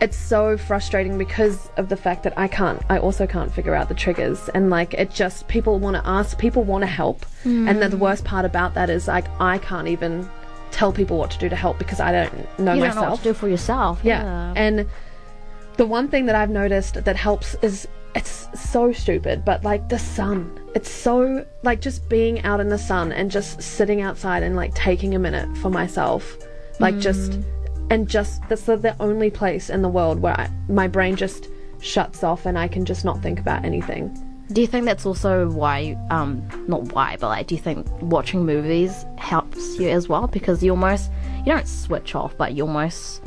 [0.01, 2.81] it's so frustrating because of the fact that I can't.
[2.89, 6.37] I also can't figure out the triggers, and like it just people want to ask,
[6.39, 7.67] people want to help, hmm.
[7.67, 10.27] and then the worst part about that is like I can't even
[10.71, 12.95] tell people what to do to help because I don't know you myself.
[12.95, 13.99] don't know what to do for yourself.
[14.03, 14.53] Yeah.
[14.55, 14.89] And
[15.77, 19.99] the one thing that I've noticed that helps is it's so stupid, but like the
[19.99, 20.59] sun.
[20.73, 24.73] It's so like just being out in the sun and just sitting outside and like
[24.73, 26.37] taking a minute for myself.
[26.79, 27.60] Like just hmm.
[27.91, 31.49] And just that's the, the only place in the world where I, my brain just
[31.81, 34.17] shuts off and I can just not think about anything.
[34.53, 38.45] Do you think that's also why, um, not why, but like, do you think watching
[38.45, 40.27] movies helps you as well?
[40.27, 43.21] Because you almost, you don't switch off, but you almost,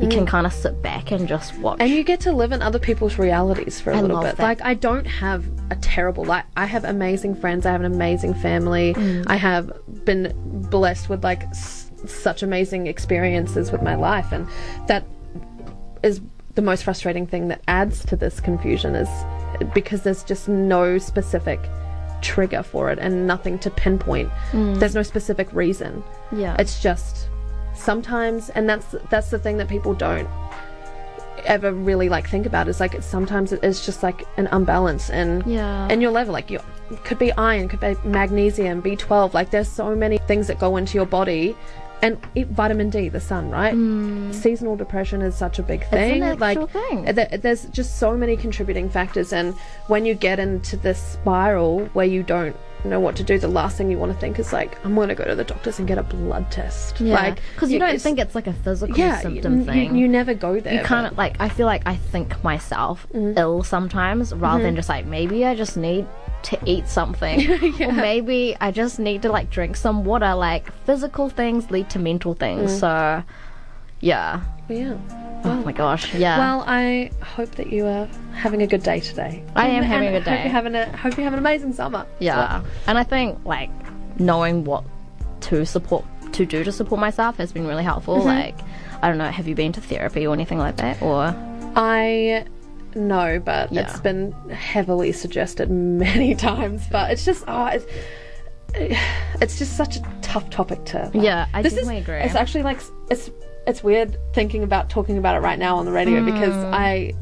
[0.00, 1.78] you can kind of sit back and just watch.
[1.80, 4.36] And you get to live in other people's realities for a I little bit.
[4.36, 4.42] that.
[4.42, 7.64] Like I don't have a terrible like I have amazing friends.
[7.64, 8.92] I have an amazing family.
[8.92, 9.24] Mm.
[9.26, 9.72] I have
[10.04, 10.34] been
[10.70, 11.44] blessed with like
[12.04, 14.46] such amazing experiences with my life, and
[14.88, 15.04] that
[16.02, 16.20] is
[16.54, 19.08] the most frustrating thing that adds to this confusion is
[19.74, 21.60] because there's just no specific
[22.22, 24.30] trigger for it and nothing to pinpoint.
[24.52, 26.02] There's no specific reason.
[26.30, 26.40] Mm.
[26.40, 26.56] yeah.
[26.58, 27.28] It's just
[27.74, 30.28] sometimes, and that's that's the thing that people don't
[31.44, 32.68] ever really like think about.
[32.68, 35.88] Is like it's sometimes it is just like an unbalance in Yeah.
[35.88, 36.32] in your level.
[36.32, 36.60] Like you
[37.04, 39.34] could be iron, could be magnesium, B twelve.
[39.34, 41.54] Like there's so many things that go into your body.
[42.02, 43.72] And eat vitamin D, the sun, right?
[43.72, 44.30] Hmm.
[44.30, 46.22] Seasonal depression is such a big thing.
[46.22, 47.08] an like thing.
[47.08, 49.54] Uh, th- there's just so many contributing factors, and
[49.88, 52.54] when you get into this spiral where you don't
[52.84, 55.08] know what to do, the last thing you want to think is like, I'm going
[55.08, 57.00] to go to the doctors and get a blood test.
[57.00, 57.14] yeah.
[57.14, 59.94] Like, Because you don't it's- think it's like a physical yeah, symptom you, thing.
[59.96, 60.74] You, you never go there.
[60.74, 63.38] you kind of like I feel like I think myself Mm-hmm.
[63.38, 64.76] ill sometimes rather than mm-hmm.
[64.76, 66.06] just like maybe I just need
[66.42, 71.28] to eat something or maybe I just need to like drink some water like physical
[71.28, 72.80] things lead to mental things Mm.
[72.80, 73.22] so
[74.00, 74.96] yeah yeah.
[75.44, 79.42] oh my gosh yeah Well, I hope that you are having a good day today.
[79.54, 80.36] I am And having a good day.
[80.36, 82.06] Hope you're having a hope you have an amazing summer.
[82.18, 83.70] yeah and I think like
[84.20, 84.84] knowing what
[85.42, 88.26] to support to do to support myself has been really helpful Mm-hmm.
[88.28, 88.58] like
[89.02, 91.34] I don't know have you been to therapy or anything like that or
[91.76, 92.44] I
[92.96, 93.82] know, but Yeah.
[93.82, 96.82] it's been heavily suggested many times.
[96.90, 97.86] But it's just, oh, it's,
[99.40, 101.10] it's just such a tough topic to.
[101.14, 102.18] like- Yeah, I this definitely is, agree.
[102.20, 102.80] It's actually like
[103.10, 103.30] it's
[103.66, 106.72] it's weird thinking about talking about it right now on the radio because Mm.
[106.72, 107.12] I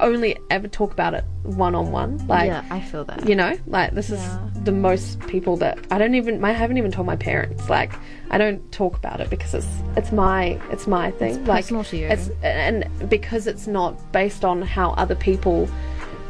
[0.00, 2.26] only ever talk about it one on one.
[2.26, 3.28] Like, yeah, I feel that.
[3.28, 4.45] you know, like this is Yeah.
[4.66, 6.44] The most people that I don't even.
[6.44, 7.70] I haven't even told my parents.
[7.70, 7.92] Like,
[8.30, 11.44] I don't talk about it because it's it's my it's my thing.
[11.46, 12.08] like, personal to you.
[12.08, 15.68] It's and because it's not based on how other people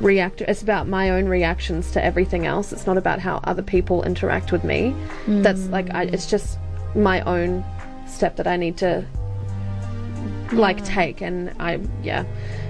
[0.01, 0.43] react.
[0.43, 2.73] It's about my own reactions to everything else.
[2.73, 4.95] It's not about how other people interact with me.
[5.27, 5.71] That's mm.
[5.71, 6.59] like I, it's just
[6.95, 7.65] my own
[8.07, 9.05] step that I need to
[10.53, 12.25] like take and I yeah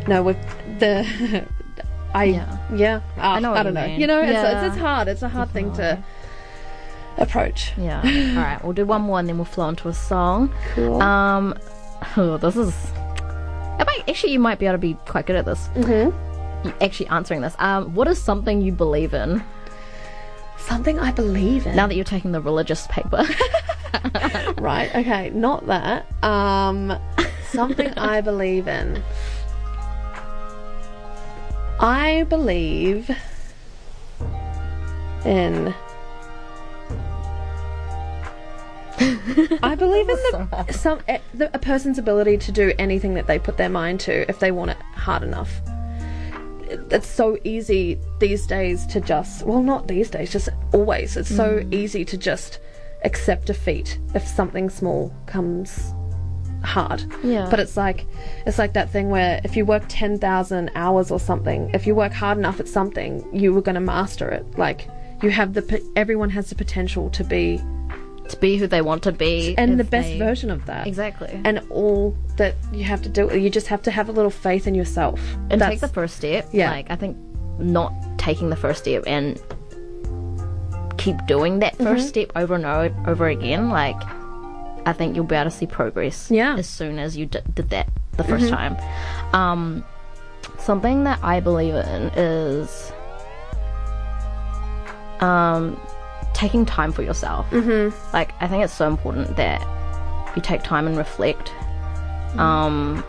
[0.09, 0.39] no with
[0.79, 1.47] the
[2.17, 2.59] I Yeah.
[2.75, 4.01] yeah, Ah, I know what I don't you know mean.
[4.01, 4.65] you know it's, Yeah.
[4.65, 6.03] it's, it's hard it's a hard thing to
[7.19, 8.01] approach Yeah.
[8.37, 10.53] All right, we'll do one more and then we'll flow into a song.
[10.75, 11.01] Cool.
[11.03, 11.55] Um,
[12.17, 12.75] oh, this is.
[13.79, 15.69] I might, actually, you might be able to be quite good at this.
[15.75, 16.69] Mm-hmm.
[16.83, 17.55] Actually, answering this.
[17.59, 19.43] Um, what is something you believe in
[20.59, 23.25] something I believe in now that you're taking the religious paper?
[24.59, 26.99] right okay not that um
[27.51, 29.03] something I believe in
[31.79, 33.11] I believe
[35.25, 35.75] in
[39.63, 43.39] I believe in the, some eh, the, a person's ability to do anything that they
[43.39, 45.61] put their mind to if they want it hard enough.
[46.91, 51.17] It's so easy these days to just well, not these days, just always.
[51.17, 52.59] It's so easy to just
[53.05, 55.93] accept defeat if something small comes
[56.67, 57.05] hard.
[57.25, 57.49] Yeah.
[57.51, 58.05] But it's like
[58.47, 61.95] it's like that thing where if you work ten thousand hours or something, if you
[61.95, 64.45] work hard enough at something, you were going to master it.
[64.59, 64.89] Like
[65.23, 67.61] you have the everyone has the potential to be
[68.29, 70.87] to be who they want to be and the best they- version of that.
[70.87, 71.41] Exactly.
[71.45, 74.67] And all that you have to do, you just have to have a little faith
[74.67, 75.21] in yourself.
[75.49, 76.49] and That's- take the first step.
[76.53, 76.71] Yeah.
[76.71, 77.17] Like I think
[77.61, 79.41] not taking the first step and
[80.99, 82.07] keep doing that 1st Mm-hmm.
[82.07, 83.71] step over and o- over again.
[83.71, 83.97] Like
[84.87, 86.31] I think you'll be able to see progress.
[86.31, 86.51] Yeah.
[86.51, 86.59] Mm-hmm.
[86.61, 88.77] As soon as you d- did that the 1st time.
[89.35, 89.85] Um,
[90.59, 92.93] something that I believe in is
[95.21, 95.79] um
[96.35, 97.49] taking time for yourself.
[97.51, 98.15] Mm-hmm.
[98.15, 99.61] Like I think it's so important that
[100.37, 101.53] you take time and reflect.
[102.39, 103.03] Um,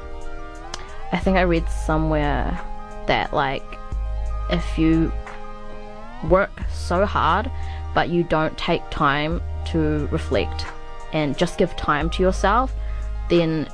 [1.12, 2.60] I think I read somewhere
[3.08, 3.64] that like
[4.50, 5.12] if you
[6.30, 7.52] work so hard
[7.94, 10.66] but you don't take time to reflect
[11.14, 12.74] and just give time to yourself,
[13.30, 13.70] then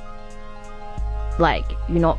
[1.38, 2.18] like you're not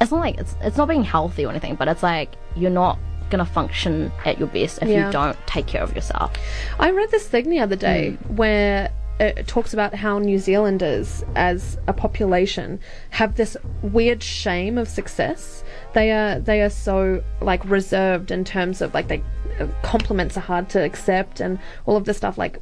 [0.00, 2.98] it's not like it's it's not being healthy or anything, but it's like you're not
[3.30, 5.06] gonna function at your best if Yeah.
[5.06, 6.32] you don't take care of yourself.
[6.78, 8.36] I read this thing the other day hmm.
[8.36, 8.90] where
[9.22, 12.80] it talks about how New Zealanders, as a population,
[13.10, 15.62] have this weird shame of success.
[15.94, 19.22] They are they are so like reserved in terms of like they
[19.60, 22.60] uh, compliments are hard to accept and all of this stuff like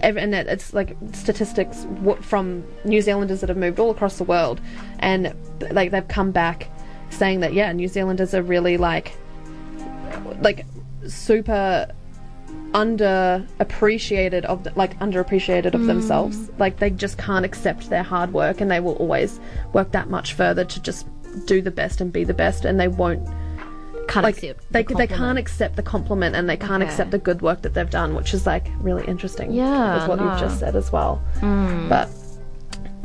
[0.00, 1.86] and it's like statistics
[2.20, 4.60] from New Zealanders that have moved all across the world
[4.98, 5.34] and
[5.70, 6.68] like they've come back
[7.10, 9.16] saying that yeah New Zealanders are really like
[10.40, 10.66] like
[11.06, 11.88] super
[12.72, 15.86] underappreciated of the, like underappreciated of hmm.
[15.86, 16.50] themselves.
[16.58, 19.40] Like they just can't accept their hard work and they will always
[19.72, 21.06] work that much further to just
[21.46, 23.24] do the best and be the best and they won't
[24.08, 26.90] Can't like accept they, the they can't accept the compliment and they can't Okay.
[26.90, 30.18] accept the good work that they've done which is like really interesting Yeah, with what
[30.20, 30.30] no.
[30.30, 31.16] you've just said as well.
[31.40, 31.88] Hmm.
[31.88, 32.08] But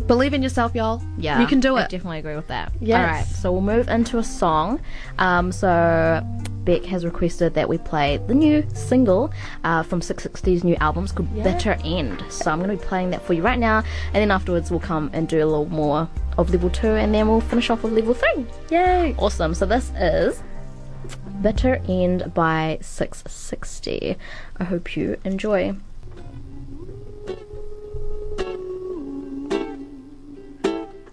[0.09, 1.81] believe in yourself y'all Yeah, you can do it.
[1.81, 2.73] I definitely agree with that.
[2.81, 2.97] Yes.
[2.97, 4.81] All right, so we'll move into a song.
[5.19, 6.21] Um, so
[6.65, 9.31] Beck has requested that we play the new single
[9.63, 11.03] uh, from 660's new album.
[11.05, 12.23] It's called Bitter End.
[12.29, 14.79] So I'm going to be playing that for you right now, and then afterwards we'll
[14.79, 17.93] come and do a little more of level two, and then we'll finish off with
[17.93, 18.45] level three.
[18.69, 19.53] yay Awesome.
[19.53, 20.41] So this is
[21.41, 24.17] Bitter End by 660.
[24.57, 25.75] I hope you enjoy.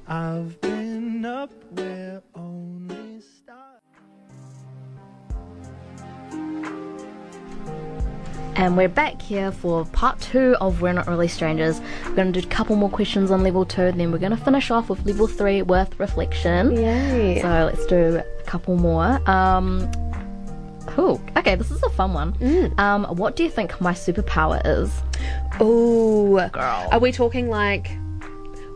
[0.08, 3.80] I've been up where only stars.
[8.54, 11.80] And we're back here for part two of We're Not Really Strangers.
[12.06, 14.30] We're going to do a couple more questions on level two, and then we're going
[14.30, 16.76] to finish off with level three with reflection.
[16.76, 19.20] yay So let's do a couple more.
[19.28, 19.90] Um,
[20.86, 21.20] Cool.
[21.36, 22.32] Okay, this is a fun one.
[22.34, 22.78] Mm.
[22.78, 24.90] Um, what do you think my superpower is?
[25.60, 26.88] Ooh, Girl.
[26.90, 27.90] Are we talking like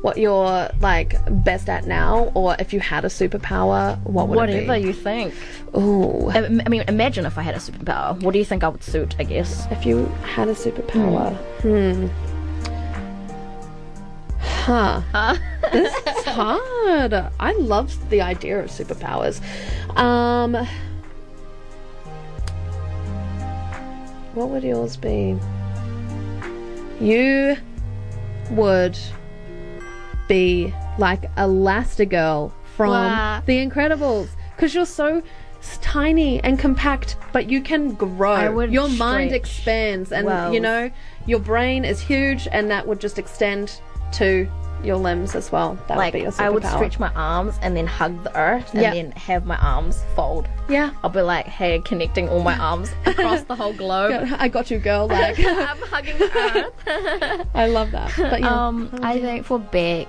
[0.03, 4.61] what you're like best at now, or if you had a superpower, what would it
[4.61, 4.67] be?
[4.67, 5.35] Whatever you think.
[5.77, 8.21] Ooh, I I mean, imagine if I had a superpower.
[8.23, 9.15] What do you think I would suit?
[9.19, 9.67] I guess.
[9.71, 12.09] if you had a superpower, hmm.
[14.63, 15.37] Huh.
[15.73, 17.15] this is hard.
[17.41, 19.41] I love the idea of superpowers.
[19.97, 20.55] Um,
[24.35, 25.37] what would yours be?
[27.01, 27.57] You
[28.51, 28.99] would
[30.31, 33.43] be like Elastigirl from Wow.
[33.45, 35.23] The Incredibles because you're so
[35.83, 38.61] tiny and compact, but you can grow.
[38.61, 40.55] Your mind expands, and well.
[40.55, 40.91] you know
[41.27, 43.81] your brain is huge, and that would just extend
[44.13, 44.49] to
[44.85, 45.77] your limbs as well.
[45.89, 46.41] That like would be your superpower.
[46.41, 48.95] I would stretch my arms and then hug the earth and Yeah.
[48.95, 50.49] then have my arms fold.
[50.69, 50.91] Yeah.
[51.03, 54.29] I'll be like, hey, connecting all my arms across the whole globe.
[54.39, 55.09] I got you, girl.
[55.21, 57.47] Like I'm hugging the earth.
[57.55, 58.13] I love that.
[58.17, 60.09] But yeah, Um, I think for Beck,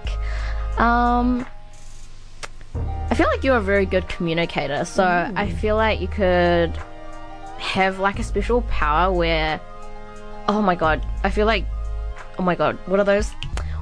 [0.79, 1.45] um,
[3.09, 4.85] I feel like you're a very good communicator.
[4.85, 6.77] So I feel like you could
[7.57, 9.59] have like a special power where,
[10.47, 11.65] oh my god, I feel like,
[12.39, 13.31] oh my god, what are those?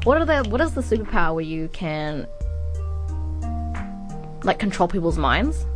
[0.10, 0.50] What are the?
[0.50, 2.26] What is the superpower where you can
[4.44, 5.68] like control people's minds?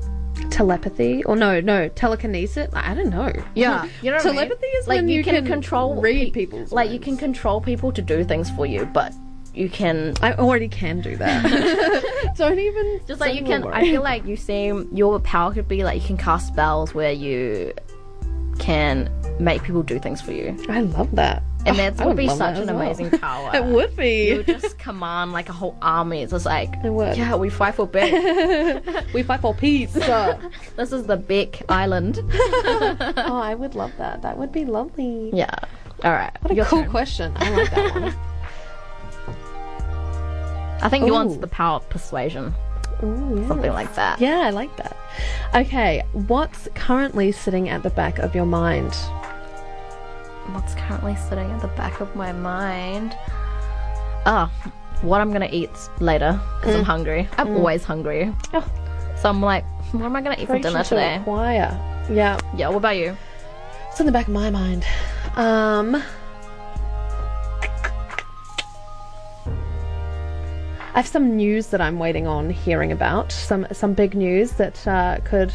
[0.50, 2.68] telepathy or no, no telekinesis.
[2.74, 3.32] I don't know.
[3.54, 4.36] Yeah, you know what I mean?
[4.36, 7.92] telepathy is like when you, can, control read pe- people's like you can control people
[7.92, 9.14] to do things for you, but
[9.54, 12.34] you can I already can do that.
[12.36, 13.62] don't even just like you can.
[13.62, 13.76] worry.
[13.76, 17.12] I feel like you seem your power could be like you can cast spells where
[17.12, 17.72] you
[18.58, 21.44] can make people do things for you, I love that.
[21.68, 22.82] and Oh, that I would be such an well.
[22.82, 23.52] amazing power.
[23.54, 24.30] It would be.
[24.30, 26.22] You would just command like a whole army.
[26.24, 28.12] It's just like It yeah, we fight for Beck.
[29.14, 29.94] we fight for peace.
[29.94, 32.20] this is the Beck Island.
[32.34, 34.22] oh, I would love that.
[34.22, 35.30] That would be lovely.
[35.34, 35.54] yeah.
[36.04, 36.32] All right.
[36.42, 36.90] What a cool turn.
[36.90, 37.34] question.
[37.38, 38.16] I like that one.
[40.82, 41.36] I think Ooh.
[41.40, 42.54] the power of persuasion,
[43.04, 43.48] Ooh, yeah.
[43.48, 44.20] something like that.
[44.20, 44.98] Yeah, I like that.
[45.56, 48.94] Okay, what's currently sitting at the back of your mind?
[50.52, 53.16] What's currently sitting at the back of my mind.
[54.26, 54.52] Oh,
[55.02, 57.28] what I'm gonna eat later because I'm hungry.
[57.38, 58.26] I'm always hungry.
[58.26, 58.36] Mm.
[58.54, 59.16] Oh.
[59.22, 61.22] So I'm like, what am I gonna eat for dinner to today?
[61.24, 61.78] choir.
[62.10, 63.16] Yeah, Yeah, what about you?
[63.90, 64.86] it's in the back of my mind.
[65.36, 66.02] Um,
[70.96, 73.32] I have some news that I'm waiting on hearing about.
[73.32, 75.52] Some some big news that uh, could,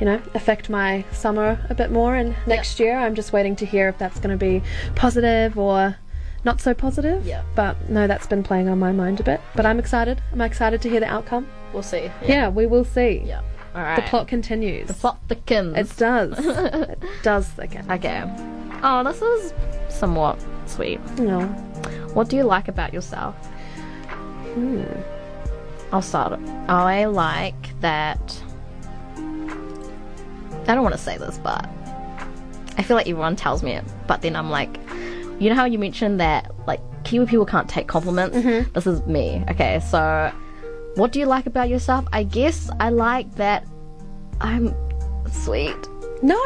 [0.00, 2.14] you know, affect my summer a bit more.
[2.14, 4.62] And next year, I'm just waiting to hear if that's going to be
[4.94, 5.96] positive or
[6.44, 7.26] not so positive.
[7.26, 7.42] Yeah.
[7.54, 9.40] But no, that's been playing on my mind a bit.
[9.54, 10.22] But I'm excited.
[10.32, 11.46] I'm excited to hear the outcome.
[11.72, 12.10] We'll see.
[12.26, 13.22] Yeah, we will see.
[13.24, 13.42] Yeah.
[13.74, 13.96] All right.
[13.96, 14.88] The plot continues.
[14.88, 15.76] The plot thickens.
[15.76, 16.38] It does.
[16.38, 17.90] it does again.
[17.90, 18.22] okay.
[18.82, 19.52] Oh, this is
[19.88, 21.00] somewhat sweet.
[21.18, 21.46] No.
[22.12, 23.34] What do you like about yourself?
[24.54, 24.84] Hmm.
[25.92, 26.38] I'll start.
[26.68, 28.42] I like that.
[30.68, 31.68] I don't want to say this, but
[32.76, 33.84] I feel like everyone tells me it.
[34.06, 34.78] But then I'm like,
[35.38, 38.36] you know how you mentioned that like Kiwi people can't take compliments.
[38.36, 38.72] Mm-hmm.
[38.72, 39.44] This is me.
[39.50, 40.32] Okay, so
[40.96, 42.06] what do you like about yourself?
[42.12, 43.66] I guess I like that
[44.40, 44.74] I'm
[45.30, 45.76] sweet.
[46.22, 46.40] No.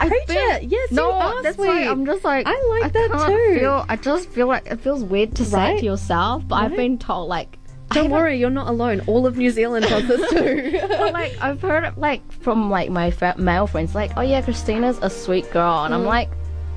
[0.00, 0.64] I Preach feel- it.
[0.64, 1.68] Yes, no, that's sweet.
[1.68, 3.60] why I'm just like I like that can't too.
[3.60, 6.74] Feel, I just feel like it feels weird to say it to yourself, but I've
[6.74, 7.63] been told like I
[7.94, 9.00] Don't worry, you're not alone.
[9.06, 10.78] All of New Zealand does this too.
[10.88, 14.42] But like I've heard it like from like my fa- male friends, like, oh yeah,
[14.42, 15.98] Christina's a sweet girl, and Mm.
[15.98, 16.30] I'm like,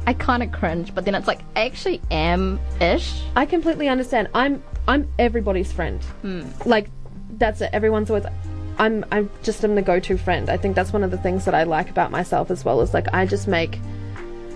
[0.05, 3.21] I kind of cringe, but then it's like I actually am ish.
[3.35, 4.29] I completely understand.
[4.33, 6.01] I'm I'm everybody's friend.
[6.21, 6.43] Hmm.
[6.65, 6.89] Like
[7.37, 7.69] that's it.
[7.73, 8.25] Everyone's always.
[8.79, 10.49] I'm I'm just am the go-to friend.
[10.49, 12.79] I think that's one of the things that I like about myself as well.
[12.81, 13.79] Is like I just make.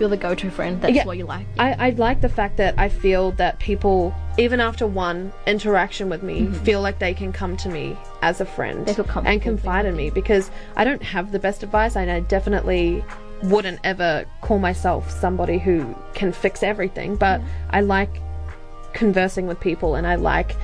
[0.00, 0.80] You're the go-to friend.
[0.80, 1.04] That's Yeah.
[1.04, 1.46] what you like.
[1.58, 6.22] I, I like the fact that I feel that people, even after one interaction with
[6.22, 8.84] me, feel like they can come to me as a friend Mm-hmm.
[8.84, 12.10] They feel comfortable and confide in me because I don't have the best advice and
[12.10, 13.04] I definitely
[13.42, 17.70] wouldn't ever call myself somebody who can fix everything, but Mm-hmm.
[17.70, 18.10] I like
[18.92, 20.56] conversing with people and I like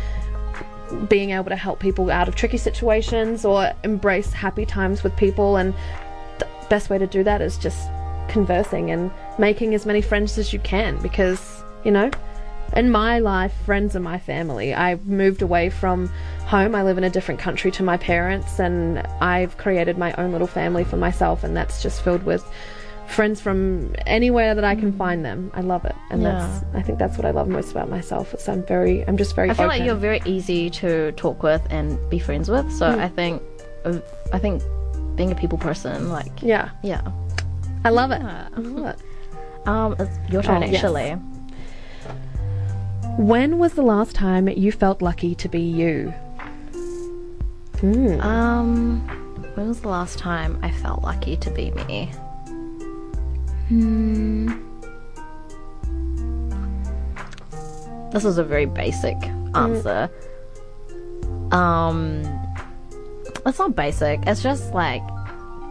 [1.09, 5.57] being able to help people out of tricky situations or embrace happy times with people
[5.57, 5.75] and
[6.39, 7.89] the best way to do that is just
[8.29, 12.11] conversing and making as many friends as you can because you know
[12.79, 14.73] in my life friends are my family.
[14.73, 16.09] I've moved away from
[16.47, 16.75] home.
[16.75, 20.47] I live in a different country to my parents and i've created my own little
[20.47, 22.45] family for myself and that's just filled with
[23.09, 25.51] friends from anywhere that i can find them.
[25.55, 25.97] I love it.
[26.11, 28.33] And that's i think that's what i love most about myself.
[28.35, 31.63] Is i'm very i'm just very I feel like you're very easy to talk with
[31.71, 32.71] and be friends with.
[32.73, 33.01] So Hmm.
[33.01, 33.43] I think,
[33.85, 33.99] uh,
[34.33, 34.63] I think
[35.17, 36.71] being a people person, like yeah.
[36.83, 37.03] yeah.
[37.85, 38.23] i love it.
[38.23, 38.99] I love it.
[39.67, 41.38] Um, it's your turn Oh, yes.
[43.19, 46.15] When was the last time you felt lucky to be you
[47.81, 48.21] Hmm.
[48.21, 49.01] Um,
[49.55, 52.07] when was the last time I felt lucky to be me?
[53.69, 54.49] Hmm.
[58.11, 59.17] This is a very basic
[59.55, 60.11] answer.
[61.53, 62.25] Um,
[63.47, 64.21] it's not basic.
[64.27, 65.03] It's just like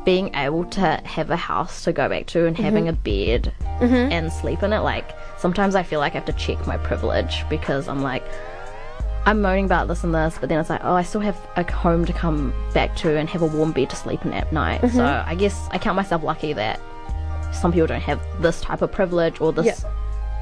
[0.05, 4.31] being able to have a house to go back to and having a bed and
[4.31, 4.79] sleep in it.
[4.79, 8.23] Like sometimes I feel like I have to check my privilege because I'm like,
[9.25, 11.69] I'm moaning about this and this, but then it's like, oh, I still have a
[11.71, 14.81] home to come back to and have a warm bed to sleep in at night.
[14.81, 14.95] Mm-hmm.
[14.95, 16.79] So I guess I count myself lucky that
[17.53, 19.75] some people don't have this type of privilege or this, Yeah.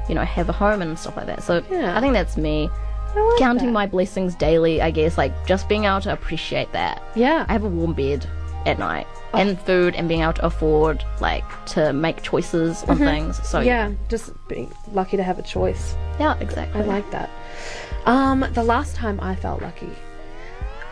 [0.08, 1.42] you know, have a home and stuff like that.
[1.42, 1.96] So Yeah.
[1.96, 2.70] I think that's me
[3.16, 3.72] like counting that.
[3.72, 4.80] my blessings daily.
[4.82, 7.02] I guess like just being able to appreciate that.
[7.16, 7.44] Yeah.
[7.48, 8.24] I have a warm bed
[8.66, 9.06] at night.
[9.32, 13.36] And food and being able to afford like to make choices on things.
[13.48, 13.66] So Mm-hmm.
[13.66, 15.94] yeah, just being lucky to have a choice.
[16.18, 16.80] yeah, exactly.
[16.80, 17.28] I like that.
[18.06, 19.90] Um, the last time I felt lucky,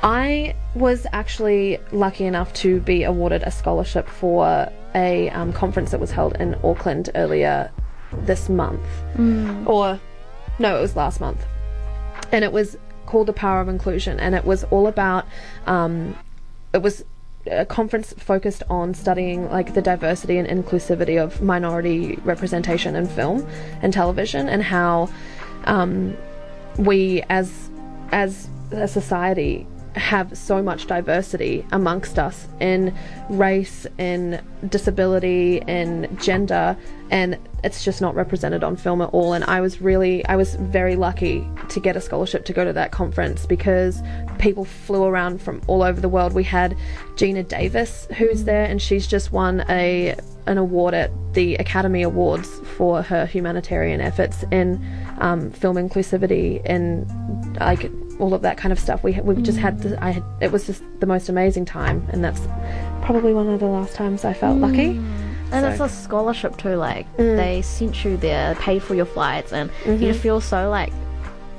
[0.03, 6.01] I was actually lucky enough to be awarded a scholarship for a um, conference that
[6.01, 7.71] was held in Auckland earlier
[8.13, 8.83] this month.
[9.67, 9.99] Or,
[10.59, 11.45] no, it was last month.
[12.33, 12.77] And it was
[13.07, 15.27] called The Power of Inclusion, and it was all about,
[15.67, 16.17] um,
[16.73, 17.05] it was
[17.47, 23.47] a conference focused on studying like the diversity and inclusivity of minority representation in film
[23.83, 25.09] and television and how
[25.65, 26.17] um,
[26.79, 27.71] we as
[28.13, 29.67] as a society
[29.97, 32.95] have so much diversity amongst us in
[33.29, 36.77] race, in disability, in gender,
[37.11, 39.33] and it's just not represented on film at all.
[39.33, 42.73] And I was really, I was very lucky to get a scholarship to go to
[42.73, 44.03] that conference because
[44.39, 46.33] people flew around from all over the world.
[46.33, 46.77] We had
[47.15, 50.15] Geena Davis who's there, and she's just won a
[50.47, 54.85] an award at the Academy Awards for her humanitarian efforts in
[55.19, 57.09] um, film inclusivity and
[57.61, 59.03] like all of that kind of stuff.
[59.03, 62.23] We we just had the, I had it was just the most amazing time, and
[62.25, 62.41] that's
[63.03, 65.01] probably one of the last times I felt lucky.
[65.53, 66.77] And So- it's a scholarship too.
[66.77, 67.37] Like Mm.
[67.37, 70.03] they sent you there, paid for your flights, and Mm-hmm.
[70.03, 70.93] you feel so like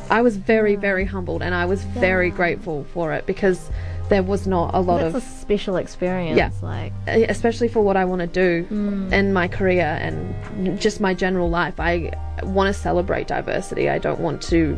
[0.09, 3.69] I was very very humbled, and I was very grateful for it because
[4.09, 6.37] there was not a lot that's of a special experience.
[6.37, 6.51] Yeah.
[6.61, 8.67] Like especially for what I want to do
[9.11, 11.79] in my career and just my general life.
[11.79, 12.11] I
[12.43, 13.89] want to celebrate diversity.
[13.89, 14.77] I don't want to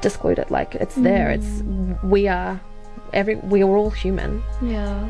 [0.00, 0.50] disclude it.
[0.50, 1.30] Like it's there.
[1.30, 1.62] It's
[2.02, 2.60] we are
[3.12, 4.42] every we are all human.
[4.62, 5.04] yeah,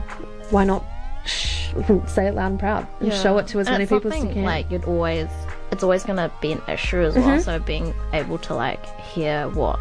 [0.51, 0.85] Why not
[1.25, 1.69] sh-
[2.07, 4.31] say it loud and proud and show it to as And many people as you
[4.31, 4.45] can?
[4.45, 5.29] Like you'd always,
[5.71, 7.25] it's always gonna be an issue as well.
[7.29, 7.41] Mm-hmm.
[7.43, 9.79] So being able to like hear what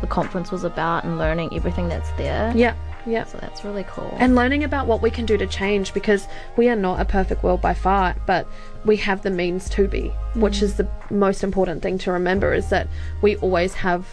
[0.00, 2.52] the conference was about and learning everything that's there.
[2.56, 2.74] yeah,
[3.06, 3.24] yeah.
[3.24, 4.14] So that's really cool.
[4.18, 6.26] and learning about what we can do to change because
[6.56, 8.46] we are not a perfect world by far but
[8.84, 12.68] we have the means to be which is the most important thing to remember is
[12.70, 12.88] that
[13.22, 14.06] we always have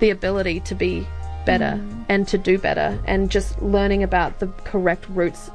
[0.00, 1.06] the ability to be
[1.46, 2.04] better mm.
[2.08, 5.50] and to do better and just learning about the correct routes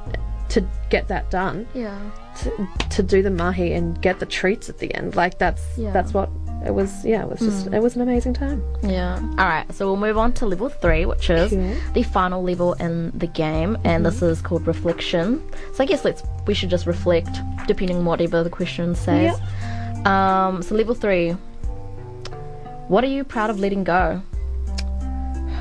[0.49, 1.99] to get that done yeah.
[2.37, 5.91] to, to do the mahi and get the treats at the end like that's Yeah.
[5.91, 6.29] that's what
[6.67, 9.15] it was yeah it was just it was an amazing time Yeah.
[9.39, 9.65] All right.
[9.73, 11.51] So we'll move on to level three, which is
[11.93, 15.41] the final level in the game, and this is called reflection.
[15.73, 17.29] So I guess let's we should just reflect,
[17.67, 19.39] depending on whatever the question says.
[20.05, 20.61] Um.
[20.61, 21.31] So level three.
[22.87, 24.21] What are you proud of letting go?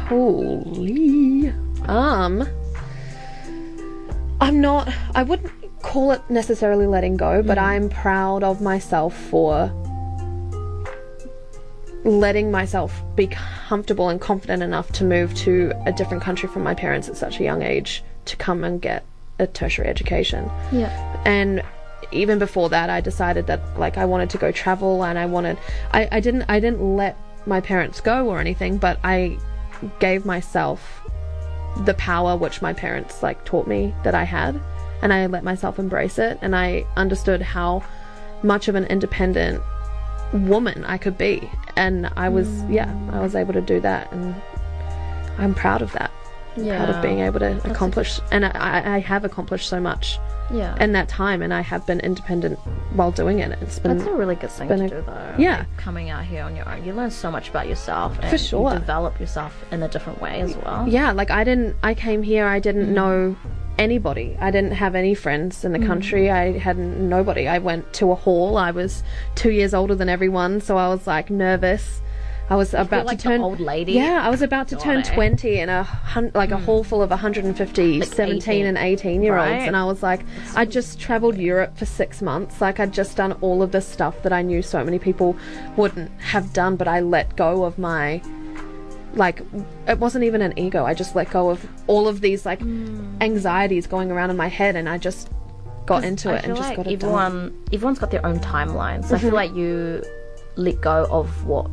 [0.08, 1.48] Holy.
[1.86, 2.46] Um.
[4.40, 4.92] I'm not.
[5.14, 5.52] I wouldn't
[5.82, 9.70] call it necessarily letting go, but I'm proud of myself for
[12.06, 16.72] letting myself be comfortable and confident enough to move to a different country from my
[16.74, 19.04] parents at such a young age to come and get
[19.40, 20.88] a tertiary education Yeah.
[21.26, 21.62] and
[22.12, 25.58] even before that i decided that like i wanted to go travel and i wanted
[25.92, 29.36] i, I didn't i didn't let my parents go or anything but i
[29.98, 31.02] gave myself
[31.84, 34.58] the power which my parents like taught me that i had
[35.02, 37.82] and i let myself embrace it and i understood how
[38.44, 39.60] much of an independent
[40.36, 44.34] woman i could be and i was yeah i was able to do that and
[45.38, 46.10] i'm proud of that
[46.56, 46.76] Yeah.
[46.84, 50.18] proud of being able to accomplish and I, I have accomplished so much
[50.50, 50.74] Yeah.
[50.80, 52.58] in that time and I have been independent
[52.94, 53.50] while doing it.
[53.60, 55.34] It's been that's a really good thing to a- do, though.
[55.36, 55.58] Yeah.
[55.58, 58.72] Like, coming out here on your own, you learn so much about yourself, and sure.
[58.72, 60.88] you develop yourself in a different way as well.
[60.88, 62.94] yeah, like I didn't I came here I didn't mm.
[63.00, 63.36] know
[63.78, 64.36] anybody.
[64.40, 66.30] I didn't have any friends in the country.
[66.30, 67.46] I had nobody.
[67.48, 68.56] I went to a hall.
[68.56, 69.02] I was
[69.36, 72.00] 2 years older than everyone, so I was like nervous.
[72.48, 73.94] I was about like to turn old lady.
[73.94, 75.14] Yeah, I was about to turn God, eh?
[75.14, 78.66] 20 in a hun- like a hall full of 150 Like 17 18.
[78.66, 79.66] and 18 year olds Right.
[79.66, 80.20] and I was like
[80.54, 82.60] I just traveled Europe for 6 months.
[82.60, 85.34] Like I'd just done all of this stuff that I knew so many people
[85.76, 88.22] wouldn't have done but I let go of my
[89.16, 89.40] like
[89.88, 90.84] it wasn't even an ego.
[90.84, 92.60] I just let go of all of these like
[93.20, 95.30] anxieties going around in my head and I just
[95.86, 97.08] got into I it and just like got it done.
[97.10, 99.04] everyone, everyone's got their own timeline.
[99.04, 99.26] So I Mm-hmm.
[99.26, 100.02] feel like you
[100.56, 101.70] let go of what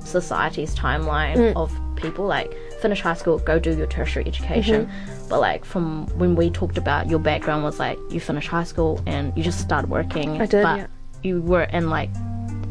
[0.00, 1.56] society's timeline Mm.
[1.56, 4.86] of people like finish high school, go do your tertiary education.
[4.86, 5.28] Mm-hmm.
[5.28, 9.00] But like from when we talked about your background was like you finish high school
[9.06, 10.40] and you just start working.
[10.42, 10.86] I did, but yeah.
[11.22, 12.10] you were in like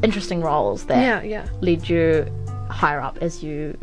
[0.03, 1.47] interesting roles that Yeah, yeah.
[1.61, 2.25] led you
[2.73, 3.77] higher up as you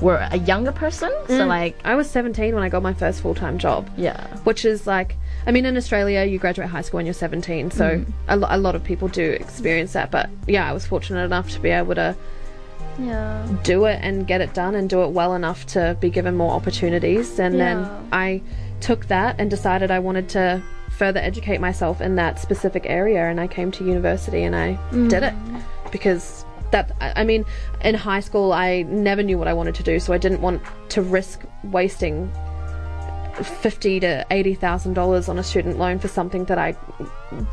[0.00, 1.10] were a younger person.
[1.28, 1.46] So mm.
[1.46, 3.88] like, I was 17 when I got my first full time job.
[3.96, 5.16] yeah, Which is like,
[5.46, 8.12] I mean, in Australia, you graduate high school when you're 17, so mm.
[8.28, 10.10] a, lo- a lot of people do experience that.
[10.10, 12.16] But yeah, I was fortunate enough to be able to
[12.98, 16.36] yeah, do it and get it done and do it well enough to be given
[16.36, 17.38] more opportunities.
[17.38, 17.74] And Yeah.
[17.74, 18.42] then I
[18.80, 23.24] took that and decided I wanted to further educate myself in that specific area.
[23.24, 25.08] And I came to university and I mm.
[25.08, 25.34] did it
[25.90, 27.44] because that, I mean,
[27.82, 30.62] in high school, I never knew what I wanted to do, so I didn't want
[30.90, 32.30] to risk wasting
[33.42, 36.76] fifty to eighty thousand dollars on a student loan for something that I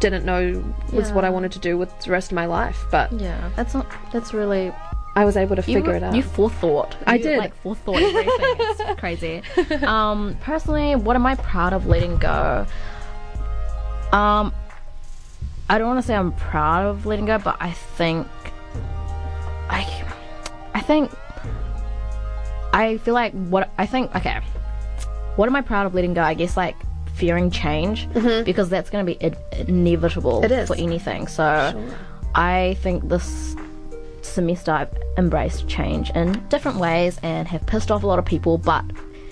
[0.01, 0.61] didn't know
[0.91, 2.84] was what I wanted to do with the rest of my life.
[2.91, 3.49] But yeah.
[3.55, 3.88] That's not.
[4.11, 4.74] That's really.
[5.15, 6.15] I was able to figure it out.
[6.15, 6.95] You forethought.
[7.07, 7.38] I You, did.
[7.39, 8.30] Like forethought everything.
[8.59, 9.41] it's crazy.
[9.84, 12.65] Um, personally, what am I proud of letting go?
[14.11, 14.53] Um,
[15.70, 18.28] I don't want to say I'm proud of letting go, but I think
[19.70, 20.03] I,
[20.74, 21.11] I think
[22.74, 24.13] I feel like what I think.
[24.15, 24.39] Okay,
[25.36, 26.22] what am I proud of letting go?
[26.22, 26.76] I guess like
[27.13, 28.07] fearing change
[28.45, 29.36] because that's going to be in-
[29.67, 30.45] inevitable Mm-hmm.
[30.45, 30.67] It is.
[30.70, 31.28] for anything.
[31.28, 31.84] So
[32.36, 33.55] I think this
[34.22, 38.57] semester I've embraced change in different ways and have pissed off a lot of people,
[38.57, 38.86] but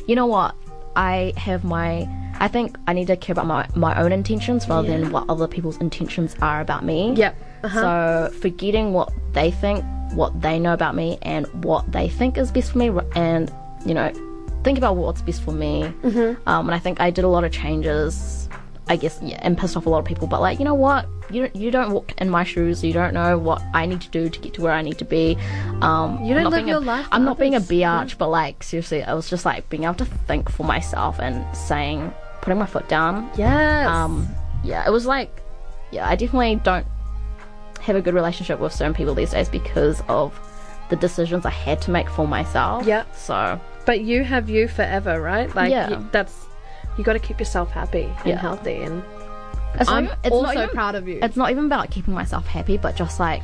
[0.07, 0.55] you know what?
[0.95, 2.07] I have my
[2.39, 5.47] I think I need to care about my, my own intentions rather than what other
[5.47, 7.13] people's intentions are about me.
[7.15, 7.35] Yep.
[7.63, 7.81] Uh-huh.
[8.29, 9.83] So forgetting what they think,
[10.13, 13.51] what they know about me, and what they think is best for me, and
[13.85, 14.11] you know,
[14.63, 15.83] think about what's best for me.
[16.03, 16.47] Mm-hmm.
[16.49, 18.49] Um, and I think I did a lot of changes.
[18.89, 20.27] I guess yeah, and pissed off a lot of people.
[20.27, 21.07] But like, you know what?
[21.29, 22.85] You don't, you don't walk in my shoes.
[22.85, 25.03] You don't know what I need to do to get to where I need to
[25.05, 25.37] be.
[25.81, 28.17] Um, You don't I'm not live being your a, life I'm not being a biatch,
[28.17, 32.13] but like seriously, I was just like being able to think for myself and saying,
[32.41, 33.29] putting my foot down.
[33.35, 34.25] yeah Um,
[34.63, 35.41] yeah, it was like,
[35.91, 36.87] yeah, I definitely don't
[37.87, 40.39] have a good relationship with certain people these days because of
[40.89, 42.85] the decisions I had to make for myself.
[42.85, 43.03] Yeah.
[43.13, 45.53] So but you have you forever, right?
[45.55, 45.89] Like Yeah.
[45.89, 46.35] you, that's
[46.97, 48.37] you got to keep yourself happy and Yeah.
[48.37, 48.81] healthy.
[48.83, 49.03] And
[49.79, 51.19] it's I'm not even- it's also not even- proud of you.
[51.21, 53.43] It's not even about keeping myself happy, but just like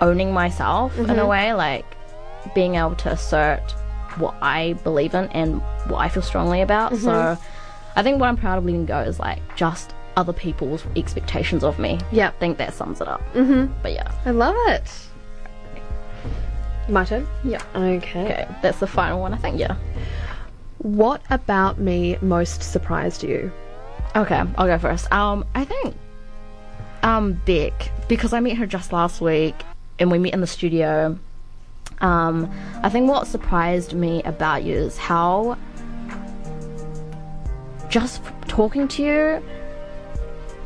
[0.00, 1.18] owning myself in Mm-hmm.
[1.18, 1.86] a way, like
[2.54, 3.72] being able to assert
[4.16, 6.96] what I believe in and what I feel strongly about.
[6.96, 7.42] So Mm-hmm.
[7.96, 11.78] I think what I'm proud of letting go is like just other people's expectations of
[11.78, 11.98] me.
[12.12, 12.28] Yeah.
[12.28, 13.20] I think that sums it up.
[13.32, 13.72] Mm-hmm.
[13.82, 14.12] But yeah.
[14.26, 14.92] I love it.
[16.88, 17.26] My turn.
[17.44, 17.62] Yeah.
[17.74, 18.24] Okay.
[18.24, 19.76] Okay, that's the final one, I think, yeah.
[20.78, 23.50] What about me most surprised you?
[24.16, 25.10] Okay, I'll go first.
[25.12, 25.96] Um, I think
[27.02, 29.54] um Beck, because I met her just last week
[29.98, 31.18] and we met in the studio.
[32.00, 32.50] Um,
[32.82, 35.56] I think what surprised me about you is how
[37.88, 39.42] just talking to you,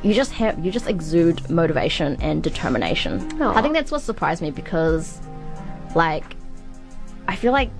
[0.05, 3.43] you just have you just exude motivation and determination.
[3.43, 3.55] Aw.
[3.59, 5.21] I think that's what surprised me because,
[5.95, 6.37] like,
[7.27, 7.71] I feel like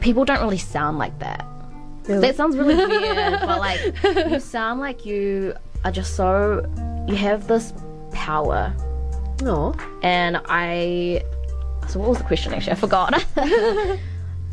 [0.00, 1.46] people don't really sound like that.
[2.04, 3.80] That sounds really weird, but like
[4.32, 5.54] you sound like you
[5.84, 6.62] are just so
[7.08, 7.72] you have this
[8.12, 8.74] power.
[9.44, 11.24] Oh, And I
[11.88, 12.72] so what was the question actually?
[12.72, 13.24] I forgot.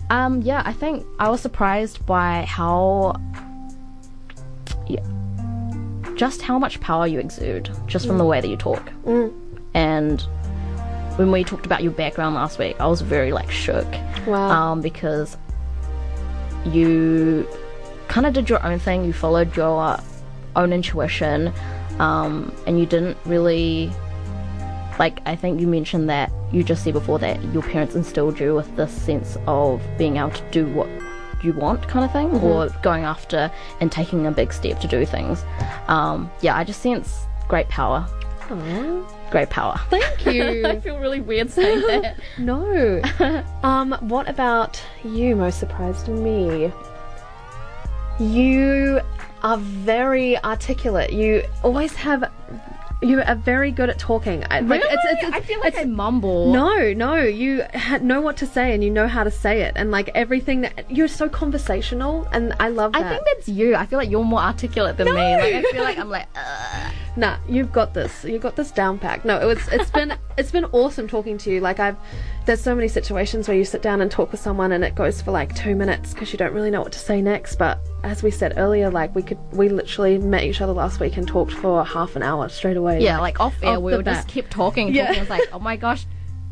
[0.09, 3.19] um yeah, I think I was surprised by how
[4.87, 5.01] yeah,
[6.19, 8.91] just how much power you exude just from the way that you talk.
[9.73, 10.19] And
[11.15, 13.87] when we talked about your background last week, I was very like shook
[14.27, 14.49] wow.
[14.49, 15.37] um, because
[16.65, 17.47] you
[18.09, 19.05] kind of did your own thing.
[19.05, 19.97] You followed your
[20.57, 21.53] own intuition,
[21.99, 23.89] um, and you didn't really
[24.99, 25.21] like.
[25.25, 28.75] I think you mentioned that you just said before that your parents instilled you with
[28.75, 30.89] this sense of being able to do what
[31.43, 35.05] you want, kind of thing, or going after and taking a big step to do
[35.05, 35.43] things.
[35.87, 38.07] Um, yeah, I just sense great power.
[39.31, 39.79] Great power.
[39.89, 40.65] Thank you.
[40.65, 42.19] I feel really weird saying that.
[42.37, 43.01] no.
[43.63, 46.71] um, what about you most surprised me?
[48.19, 49.01] You
[49.43, 51.13] are very articulate.
[51.13, 52.31] You always have.
[53.01, 54.43] You are very good at talking.
[54.49, 56.51] I, like, it's, it's, it's, I feel like I mumble.
[56.51, 59.73] No, no, you ha- know what to say and you know how to say it,
[59.77, 63.03] and like everything that you're so conversational, and I love that.
[63.05, 63.75] I think that's you.
[63.75, 65.13] I feel like you're more articulate than me.
[65.13, 68.23] Like I feel like I'm like, uh, Nah, you've got this.
[68.23, 69.25] You've got this down packed.
[69.25, 69.59] No, it was.
[69.69, 70.13] It's been.
[70.37, 71.59] it's been awesome talking to you.
[71.59, 71.97] Like I've.
[72.45, 75.21] There's so many situations where you sit down and talk with someone, and it goes
[75.21, 77.55] for like two minutes because you don't really know what to say next.
[77.57, 81.17] But as we said earlier, like we could, we literally met each other last week
[81.17, 83.01] and talked for half an hour straight away.
[83.03, 84.87] yeah, like off air, Off we just kept talking.
[84.87, 85.07] and Yeah.
[85.07, 85.19] talking.
[85.19, 86.05] I was like, oh my gosh,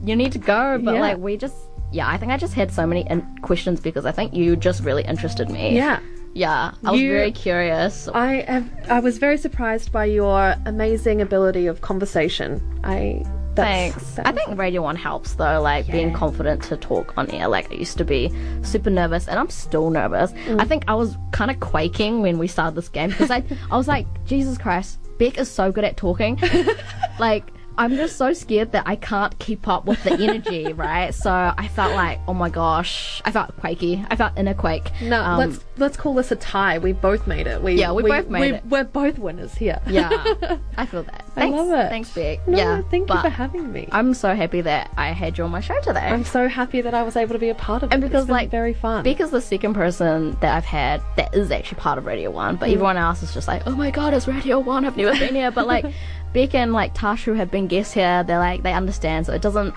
[0.04, 0.80] you need to go.
[0.84, 1.02] But Yeah.
[1.02, 1.56] like we just,
[1.92, 4.84] yeah, I think I just had so many in- questions because I think you just
[4.84, 5.76] really interested me.
[5.76, 6.00] Yeah.
[6.38, 8.08] Yeah, I was You- very curious.
[8.08, 8.70] I have.
[8.90, 12.62] I was very surprised by your amazing ability of conversation.
[12.84, 13.24] I
[13.56, 14.20] Thanks.
[14.20, 17.48] I think Radio 1 helps though, like being confident to talk on air.
[17.48, 18.32] Like I used to be
[18.62, 20.32] super nervous and I'm still nervous.
[20.32, 20.62] Mm.
[20.62, 23.76] I think I was kind of quaking when we started this game because I, I
[23.78, 26.40] was like, Jesus Christ, Beck is so good at talking.
[27.20, 27.46] like,
[27.78, 31.14] I'm just so scared that I can't keep up with the energy, right?
[31.14, 34.04] So I felt like, oh my gosh, I felt quaky.
[34.10, 34.92] I felt inner quake.
[35.02, 36.78] No, Um, let's let's call this a tie.
[36.80, 37.62] We both made it.
[37.62, 38.66] We Yeah, we both made we, it.
[38.66, 39.80] We're both winners here.
[39.88, 40.10] Yeah,
[40.78, 41.24] I feel that.
[41.36, 41.90] I love it.
[41.90, 42.48] Thanks, Beck.
[42.48, 43.88] No, yeah, thank you for having me.
[43.92, 46.00] I'm so happy that I had you on my show today.
[46.00, 47.94] I'm so happy that I was able to be a part of it.
[47.94, 49.04] and because like very fun.
[49.04, 52.56] Beck is the second person that I've had that is actually part of Radio One,
[52.56, 52.60] Mm.
[52.60, 54.84] but everyone else is just like, oh my god, it's Radio One.
[54.86, 55.86] I've never been here, but like
[56.38, 59.42] Beck and like Tash who have been guests here, they're like they understand, so it
[59.42, 59.74] doesn't.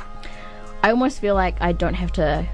[0.83, 2.47] I almost feel like I don't have to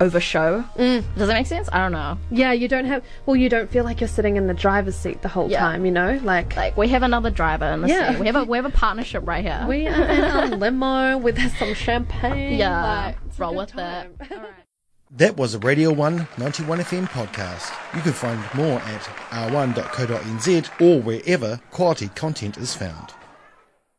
[0.00, 0.62] overshow.
[0.76, 1.02] Mm.
[1.16, 1.68] Does that make sense?
[1.72, 2.18] I don't know.
[2.30, 3.02] yeah, you don't have.
[3.26, 5.58] Well, you don't feel like you're sitting in the driver's seat the whole Yeah.
[5.58, 5.84] time.
[5.84, 8.12] You know, like, Like we have another driver in the Yeah.
[8.12, 8.20] seat.
[8.20, 9.64] We have a we have a partnership right here.
[9.68, 10.02] we are
[10.46, 12.58] in a limo with some champagne.
[12.58, 14.12] yeah, like, roll with time.
[14.20, 14.30] it.
[14.32, 14.46] All right.
[15.16, 17.72] That was a Radio 1 91 FM podcast.
[17.96, 23.14] You can find more at r1.co.nz or wherever quality content is found.